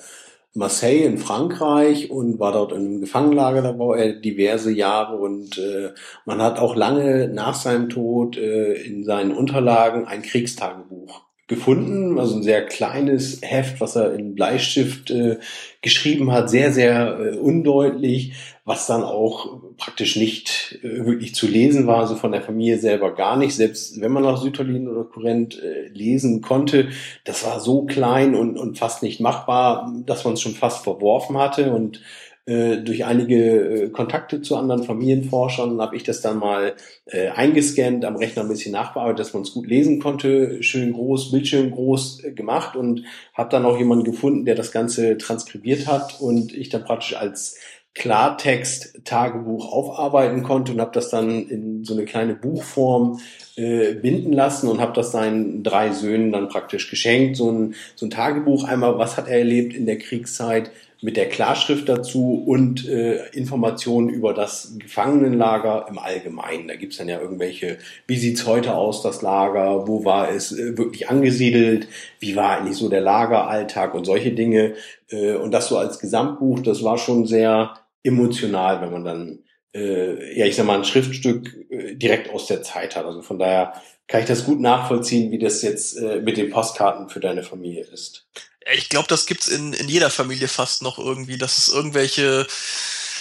[0.55, 5.59] Marseille in Frankreich und war dort in einem Gefangenenlager, da war er diverse Jahre und
[5.59, 5.93] äh,
[6.27, 12.37] man hat auch lange nach seinem Tod äh, in seinen Unterlagen ein Kriegstagebuch gefunden, also
[12.37, 15.39] ein sehr kleines Heft, was er in Bleistift äh,
[15.83, 18.33] geschrieben hat, sehr, sehr äh, undeutlich,
[18.65, 23.15] was dann auch praktisch nicht äh, wirklich zu lesen war, also von der Familie selber
[23.15, 26.89] gar nicht, selbst wenn man nach Sütterlin oder Kurrent äh, lesen konnte,
[27.25, 31.37] das war so klein und, und fast nicht machbar, dass man es schon fast verworfen
[31.37, 31.73] hatte.
[31.73, 32.01] Und
[32.45, 36.75] äh, durch einige äh, Kontakte zu anderen Familienforschern habe ich das dann mal
[37.07, 41.31] äh, eingescannt, am Rechner ein bisschen nachbearbeitet, dass man es gut lesen konnte, schön groß,
[41.31, 46.21] Bildschirm groß äh, gemacht und habe dann auch jemanden gefunden, der das Ganze transkribiert hat
[46.21, 47.59] und ich dann praktisch als
[47.95, 53.21] Klartext-Tagebuch aufarbeiten konnte und habe das dann in so eine kleine Buchform
[53.57, 57.37] äh, binden lassen und habe das seinen drei Söhnen dann praktisch geschenkt.
[57.37, 60.71] So ein, so ein Tagebuch, einmal, was hat er erlebt in der Kriegszeit,
[61.03, 66.69] mit der Klarschrift dazu und äh, Informationen über das Gefangenenlager im Allgemeinen.
[66.69, 70.79] Da gibt's dann ja irgendwelche, wie sieht's heute aus, das Lager, wo war es äh,
[70.79, 71.89] wirklich angesiedelt,
[72.21, 74.75] wie war eigentlich so der Lageralltag und solche Dinge.
[75.11, 77.75] Äh, und das so als Gesamtbuch, das war schon sehr
[78.05, 79.39] emotional, wenn man dann,
[79.75, 83.07] äh, ja, ich sag mal, ein Schriftstück äh, direkt aus der Zeit hat.
[83.07, 83.75] Also von daher
[84.07, 87.85] kann ich das gut nachvollziehen, wie das jetzt äh, mit den Postkarten für deine Familie
[87.85, 88.29] ist.
[88.75, 92.47] Ich glaube, das gibt's in, in jeder Familie fast noch irgendwie, dass es irgendwelche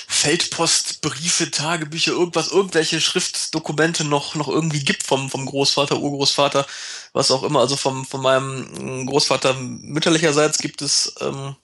[0.08, 6.68] Feldpostbriefe, Tagebücher, irgendwas, irgendwelche Schriftdokumente noch, noch irgendwie gibt vom, vom Großvater, Urgroßvater,
[7.14, 7.62] was auch immer.
[7.62, 11.56] Also vom, von meinem Großvater mütterlicherseits gibt es ähm,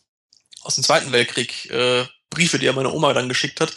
[0.62, 3.74] aus dem Zweiten Weltkrieg äh, Briefe, die er meiner Oma dann geschickt hat.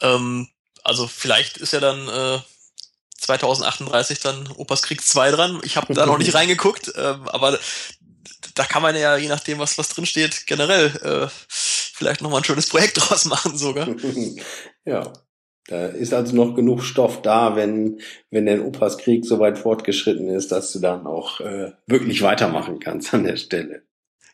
[0.00, 0.48] Ähm,
[0.84, 2.40] also vielleicht ist ja dann äh,
[3.18, 5.60] 2038 dann Opas Krieg 2 dran.
[5.64, 7.58] Ich habe da noch nicht reingeguckt, ähm, aber
[8.54, 12.44] da kann man ja, je nachdem, was, was drin steht, generell äh, vielleicht nochmal ein
[12.44, 13.88] schönes Projekt draus machen sogar.
[14.84, 15.12] ja.
[15.68, 20.28] Da ist also noch genug Stoff da, wenn, wenn der Opas Krieg so weit fortgeschritten
[20.28, 23.84] ist, dass du dann auch äh, wirklich weitermachen kannst an der Stelle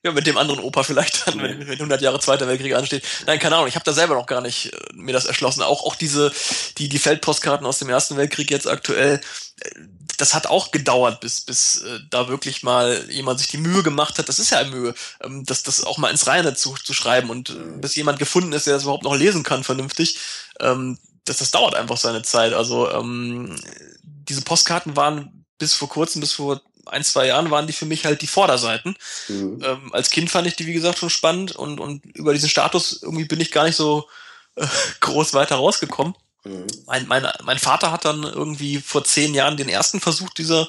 [0.05, 3.03] ja, mit dem anderen Opa vielleicht dann, wenn, wenn 100 Jahre Zweiter Weltkrieg ansteht.
[3.27, 5.63] Nein, keine Ahnung, ich habe da selber noch gar nicht äh, mir das erschlossen.
[5.63, 6.33] Auch auch diese
[6.79, 9.21] die die Feldpostkarten aus dem Ersten Weltkrieg jetzt aktuell,
[9.61, 9.81] äh,
[10.19, 14.19] das hat auch gedauert, bis bis äh, da wirklich mal jemand sich die Mühe gemacht
[14.19, 14.29] hat.
[14.29, 17.31] Das ist ja eine Mühe, ähm, das das auch mal ins Reine zu, zu schreiben
[17.31, 20.19] und äh, bis jemand gefunden ist, der das überhaupt noch lesen kann vernünftig.
[20.61, 22.53] Ähm, das das dauert einfach seine Zeit.
[22.53, 23.57] Also ähm,
[24.03, 28.05] diese Postkarten waren bis vor kurzem, bis vor ein, zwei Jahren waren die für mich
[28.05, 28.97] halt die Vorderseiten.
[29.29, 29.61] Mhm.
[29.63, 33.01] Ähm, als Kind fand ich die, wie gesagt, schon spannend und, und über diesen Status
[33.03, 34.09] irgendwie bin ich gar nicht so
[34.57, 34.67] äh,
[35.01, 36.15] groß weiter rausgekommen.
[36.49, 36.67] Mhm.
[36.87, 40.69] Mein, mein, mein Vater hat dann irgendwie vor zehn Jahren den ersten Versuch dieser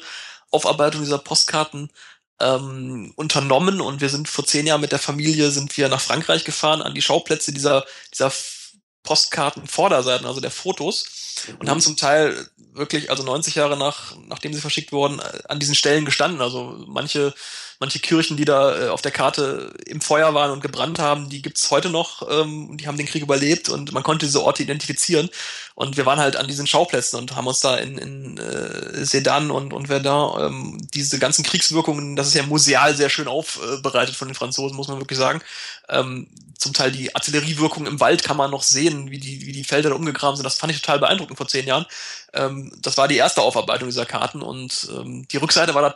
[0.51, 1.89] Aufarbeitung dieser Postkarten
[2.39, 6.43] ähm, unternommen und wir sind vor zehn Jahren mit der Familie sind wir nach Frankreich
[6.43, 8.32] gefahren an die Schauplätze dieser, dieser
[9.03, 11.05] Postkarten Vorderseiten, also der Fotos
[11.59, 15.75] und haben zum Teil wirklich, also 90 Jahre nach, nachdem sie verschickt wurden, an diesen
[15.75, 16.41] Stellen gestanden.
[16.41, 17.33] Also manche
[17.79, 21.41] manche Kirchen, die da äh, auf der Karte im Feuer waren und gebrannt haben, die
[21.41, 22.29] gibt's heute noch.
[22.29, 25.29] Ähm, die haben den Krieg überlebt und man konnte diese Orte identifizieren.
[25.75, 29.49] Und wir waren halt an diesen Schauplätzen und haben uns da in, in äh, Sedan
[29.49, 30.09] und, und Verdun
[30.41, 34.89] ähm, diese ganzen Kriegswirkungen, das ist ja museal sehr schön aufbereitet von den Franzosen, muss
[34.89, 35.41] man wirklich sagen.
[35.87, 36.27] Ähm,
[36.60, 39.89] zum Teil die Artilleriewirkung im Wald kann man noch sehen, wie die, wie die Felder
[39.89, 40.43] da umgegraben sind.
[40.43, 41.86] Das fand ich total beeindruckend vor zehn Jahren.
[42.34, 45.95] Ähm, das war die erste Aufarbeitung dieser Karten und ähm, die Rückseite war da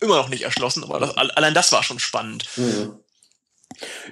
[0.00, 2.44] immer noch nicht erschlossen, aber das, allein das war schon spannend.
[2.56, 2.98] Mhm.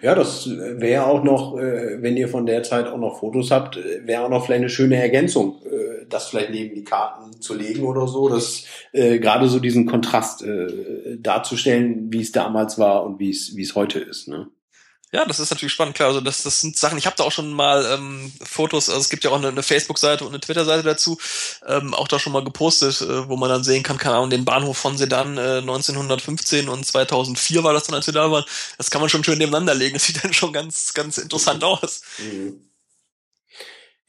[0.00, 3.76] Ja, das wäre auch noch, äh, wenn ihr von der Zeit auch noch Fotos habt,
[3.76, 7.84] wäre auch noch vielleicht eine schöne Ergänzung, äh, das vielleicht neben die Karten zu legen
[7.84, 13.18] oder so, das äh, gerade so diesen Kontrast äh, darzustellen, wie es damals war und
[13.18, 14.28] wie es wie es heute ist.
[14.28, 14.48] Ne?
[15.12, 16.08] Ja, das ist natürlich spannend, klar.
[16.08, 19.08] Also das, das sind Sachen, ich habe da auch schon mal ähm, Fotos, also es
[19.08, 21.18] gibt ja auch eine, eine Facebook-Seite und eine Twitter-Seite dazu,
[21.66, 24.44] ähm, auch da schon mal gepostet, äh, wo man dann sehen kann, keine Ahnung, den
[24.44, 28.44] Bahnhof von Sedan äh, 1915 und 2004 war das dann, als wir da waren.
[28.78, 32.02] Das kann man schon schön nebeneinander legen, das sieht dann schon ganz, ganz interessant aus.
[32.18, 32.70] Mhm.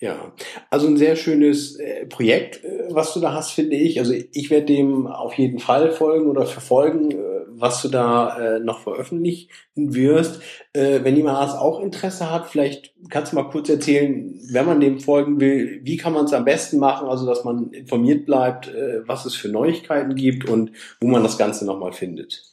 [0.02, 0.34] Ja,
[0.72, 4.00] also ein sehr schönes äh, Projekt, äh, was du da hast, finde ich.
[4.00, 7.31] Also ich werde dem auf jeden Fall folgen oder verfolgen, äh,
[7.62, 10.42] was du da äh, noch veröffentlichen wirst.
[10.74, 14.80] Äh, wenn jemand das auch Interesse hat, vielleicht kannst du mal kurz erzählen, wenn man
[14.80, 18.68] dem folgen will, wie kann man es am besten machen, also dass man informiert bleibt,
[18.68, 22.51] äh, was es für Neuigkeiten gibt und wo man das Ganze nochmal findet.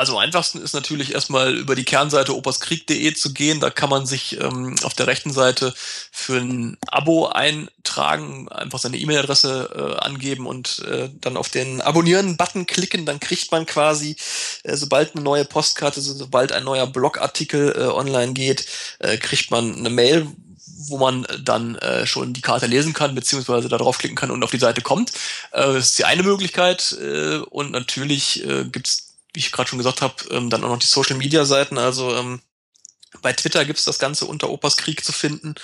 [0.00, 3.60] Also am einfachsten ist natürlich erstmal über die Kernseite operskrieg.de zu gehen.
[3.60, 5.74] Da kann man sich ähm, auf der rechten Seite
[6.10, 12.64] für ein Abo eintragen, einfach seine E-Mail-Adresse äh, angeben und äh, dann auf den Abonnieren-Button
[12.64, 13.04] klicken.
[13.04, 14.16] Dann kriegt man quasi,
[14.62, 18.64] äh, sobald eine neue Postkarte, sobald ein neuer Blogartikel äh, online geht,
[19.00, 20.28] äh, kriegt man eine Mail,
[20.88, 24.50] wo man dann äh, schon die Karte lesen kann, beziehungsweise da draufklicken kann und auf
[24.50, 25.10] die Seite kommt.
[25.52, 26.96] Äh, das ist die eine Möglichkeit.
[26.98, 30.78] Äh, und natürlich äh, gibt's wie ich gerade schon gesagt habe, ähm, dann auch noch
[30.78, 31.78] die Social Media Seiten.
[31.78, 32.40] Also ähm,
[33.22, 35.54] bei Twitter gibt's das Ganze unter Opas Krieg zu finden.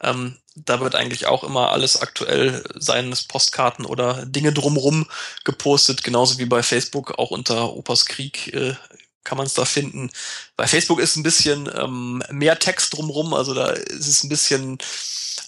[0.00, 5.08] Ähm, da wird eigentlich auch immer alles aktuell, seien Postkarten oder Dinge drumrum
[5.44, 8.74] gepostet, genauso wie bei Facebook auch unter Opas Krieg äh,
[9.24, 10.10] kann man es da finden.
[10.56, 14.78] Bei Facebook ist ein bisschen ähm, mehr Text drumrum, also da ist es ein bisschen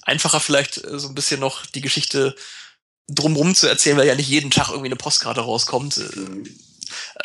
[0.03, 2.35] einfacher vielleicht äh, so ein bisschen noch die Geschichte
[3.09, 6.01] drumrum zu erzählen, weil ja nicht jeden Tag irgendwie eine Postkarte rauskommt.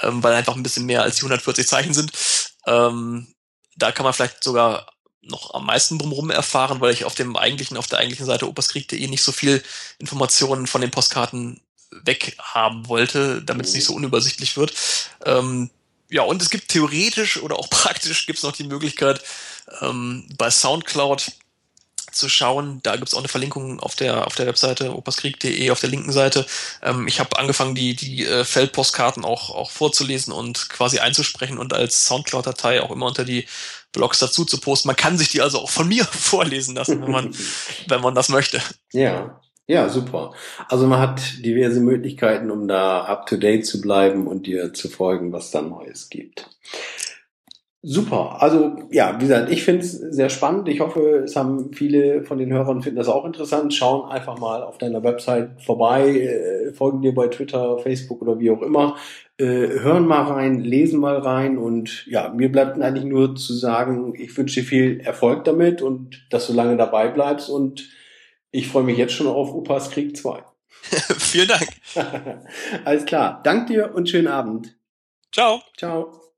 [0.02, 2.12] Ähm, weil einfach ein bisschen mehr als die 140 Zeichen sind.
[2.66, 3.34] Ähm,
[3.76, 4.92] da kann man vielleicht sogar
[5.22, 9.08] noch am meisten drumherum erfahren, weil ich auf dem eigentlichen, auf der eigentlichen Seite operskrieg.de
[9.08, 9.64] nicht so viel
[10.00, 11.62] Informationen von den Postkarten
[11.92, 14.74] weg haben wollte, damit es nicht so unübersichtlich wird.
[15.26, 15.70] Ähm,
[16.10, 19.22] ja, und es gibt theoretisch oder auch praktisch gibt es noch die Möglichkeit,
[19.82, 21.32] ähm, bei Soundcloud
[22.12, 22.80] zu schauen.
[22.84, 26.45] Da gibt's auch eine Verlinkung auf der auf der Webseite opaskrieg.de auf der linken Seite.
[26.82, 31.74] Ähm, ich habe angefangen, die die äh, Feldpostkarten auch auch vorzulesen und quasi einzusprechen und
[31.74, 33.47] als Soundcloud-Datei auch immer unter die
[33.91, 34.88] Blogs dazu zu posten.
[34.88, 37.36] Man kann sich die also auch von mir vorlesen lassen, wenn man
[37.88, 38.62] wenn man das möchte.
[38.91, 39.41] Ja.
[39.68, 40.34] Ja, super.
[40.68, 44.89] Also man hat diverse Möglichkeiten, um da up to date zu bleiben und dir zu
[44.89, 46.49] folgen, was da Neues gibt.
[47.84, 48.42] Super.
[48.42, 50.68] Also ja, wie gesagt, ich finde es sehr spannend.
[50.68, 53.74] Ich hoffe, es haben viele von den Hörern finden das auch interessant.
[53.74, 58.52] Schauen einfach mal auf deiner Website vorbei, äh, folgen dir bei Twitter, Facebook oder wie
[58.52, 58.98] auch immer.
[59.38, 64.14] Äh, hören mal rein, lesen mal rein und ja, mir bleibt eigentlich nur zu sagen,
[64.16, 67.90] ich wünsche dir viel Erfolg damit und dass du lange dabei bleibst und
[68.52, 70.44] ich freue mich jetzt schon auf Opas Krieg 2.
[71.18, 71.68] Vielen Dank.
[72.86, 73.42] Alles klar.
[73.44, 74.76] Dank dir und schönen Abend.
[75.32, 75.62] Ciao.
[75.78, 76.31] Ciao.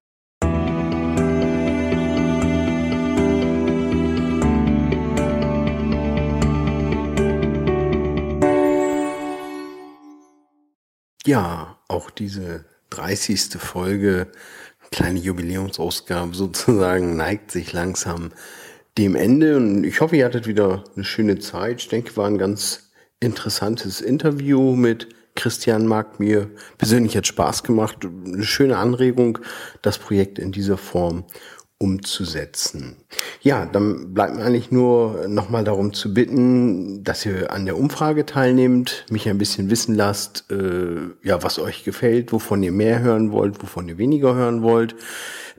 [11.26, 13.54] Ja, auch diese 30.
[13.58, 14.28] Folge,
[14.92, 18.32] kleine Jubiläumsausgabe sozusagen, neigt sich langsam
[18.98, 19.56] dem Ende.
[19.56, 21.82] Und ich hoffe, ihr hattet wieder eine schöne Zeit.
[21.82, 26.20] Ich denke, war ein ganz interessantes Interview mit Christian Mark.
[26.20, 28.00] Mir persönlich hat Spaß gemacht.
[28.04, 29.40] Eine schöne Anregung,
[29.82, 31.24] das Projekt in dieser Form
[31.84, 32.96] umzusetzen.
[33.42, 38.26] Ja, dann bleibt mir eigentlich nur nochmal darum zu bitten, dass ihr an der Umfrage
[38.26, 43.34] teilnehmt, mich ein bisschen wissen lasst, äh, ja, was euch gefällt, wovon ihr mehr hören
[43.34, 44.96] wollt, wovon ihr weniger hören wollt.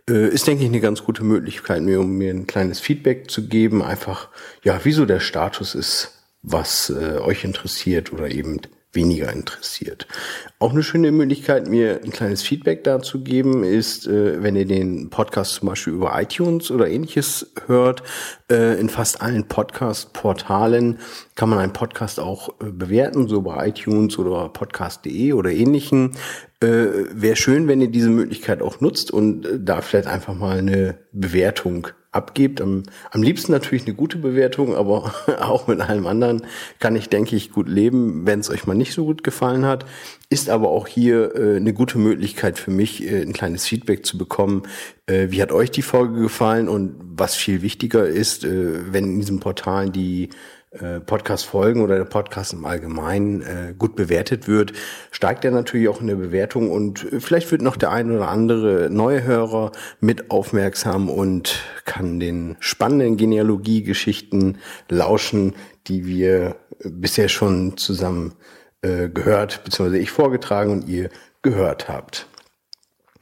[0.09, 3.47] Äh, ist, denke ich, eine ganz gute Möglichkeit, mir, um mir ein kleines Feedback zu
[3.47, 4.31] geben, einfach,
[4.63, 8.63] ja, wieso der Status ist, was äh, euch interessiert oder eben
[8.95, 10.07] weniger interessiert.
[10.59, 15.11] Auch eine schöne Möglichkeit, mir ein kleines Feedback dazu geben, ist, äh, wenn ihr den
[15.11, 18.03] Podcast zum Beispiel über iTunes oder ähnliches hört.
[18.51, 20.99] Äh, in fast allen Podcast-Portalen
[21.35, 26.13] kann man einen Podcast auch äh, bewerten, so bei iTunes oder podcast.de oder ähnlichen.
[26.61, 30.59] Äh, Wäre schön, wenn ihr diese Möglichkeit auch nutzt und äh, da vielleicht einfach mal
[30.59, 32.61] eine Bewertung abgebt.
[32.61, 36.43] Am, am liebsten natürlich eine gute Bewertung, aber auch mit allem anderen
[36.79, 39.85] kann ich, denke ich, gut leben, wenn es euch mal nicht so gut gefallen hat.
[40.31, 44.19] Ist aber auch hier äh, eine gute Möglichkeit für mich, äh, ein kleines Feedback zu
[44.19, 44.63] bekommen.
[45.07, 46.69] Äh, wie hat euch die Folge gefallen?
[46.69, 50.31] Und was viel wichtiger ist, äh, wenn in diesen Portalen die
[51.01, 54.73] Podcast-Folgen oder der Podcast im Allgemeinen äh, gut bewertet wird,
[55.11, 58.29] steigt er natürlich auch in der Bewertung und äh, vielleicht wird noch der ein oder
[58.29, 64.59] andere neue Hörer mit aufmerksam und kann den spannenden Genealogie-Geschichten
[64.89, 65.55] lauschen,
[65.87, 68.35] die wir bisher schon zusammen
[68.83, 71.09] äh, gehört, beziehungsweise ich vorgetragen und ihr
[71.43, 72.27] gehört habt.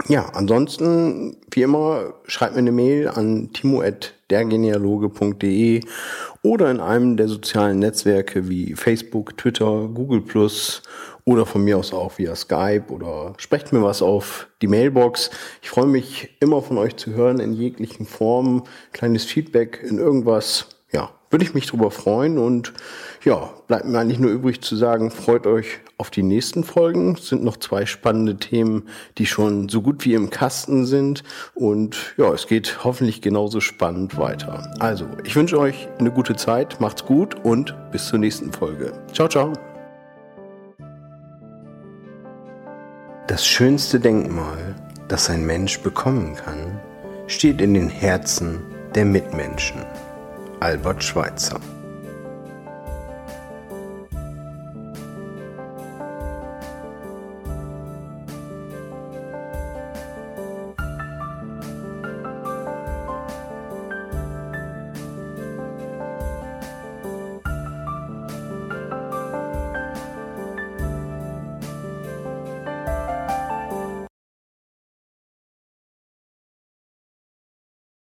[0.09, 5.81] Ja, ansonsten, wie immer, schreibt mir eine Mail an timo.dergenealoge.de
[6.43, 10.83] oder in einem der sozialen Netzwerke wie Facebook, Twitter, Google Plus
[11.25, 15.31] oder von mir aus auch via Skype oder sprecht mir was auf die Mailbox.
[15.63, 18.65] Ich freue mich immer von euch zu hören in jeglichen Formen.
[18.93, 20.67] Kleines Feedback in irgendwas.
[20.91, 22.73] Ja, würde ich mich drüber freuen und
[23.25, 27.15] ja, bleibt mir eigentlich nur übrig zu sagen, freut euch auf die nächsten Folgen.
[27.15, 31.23] Es sind noch zwei spannende Themen, die schon so gut wie im Kasten sind.
[31.55, 34.75] Und ja, es geht hoffentlich genauso spannend weiter.
[34.81, 38.93] Also, ich wünsche euch eine gute Zeit, macht's gut und bis zur nächsten Folge.
[39.13, 39.53] Ciao, ciao.
[43.29, 44.75] Das schönste Denkmal,
[45.07, 46.81] das ein Mensch bekommen kann,
[47.29, 48.61] steht in den Herzen
[48.97, 49.85] der Mitmenschen.
[50.61, 51.61] Albert Schweitzer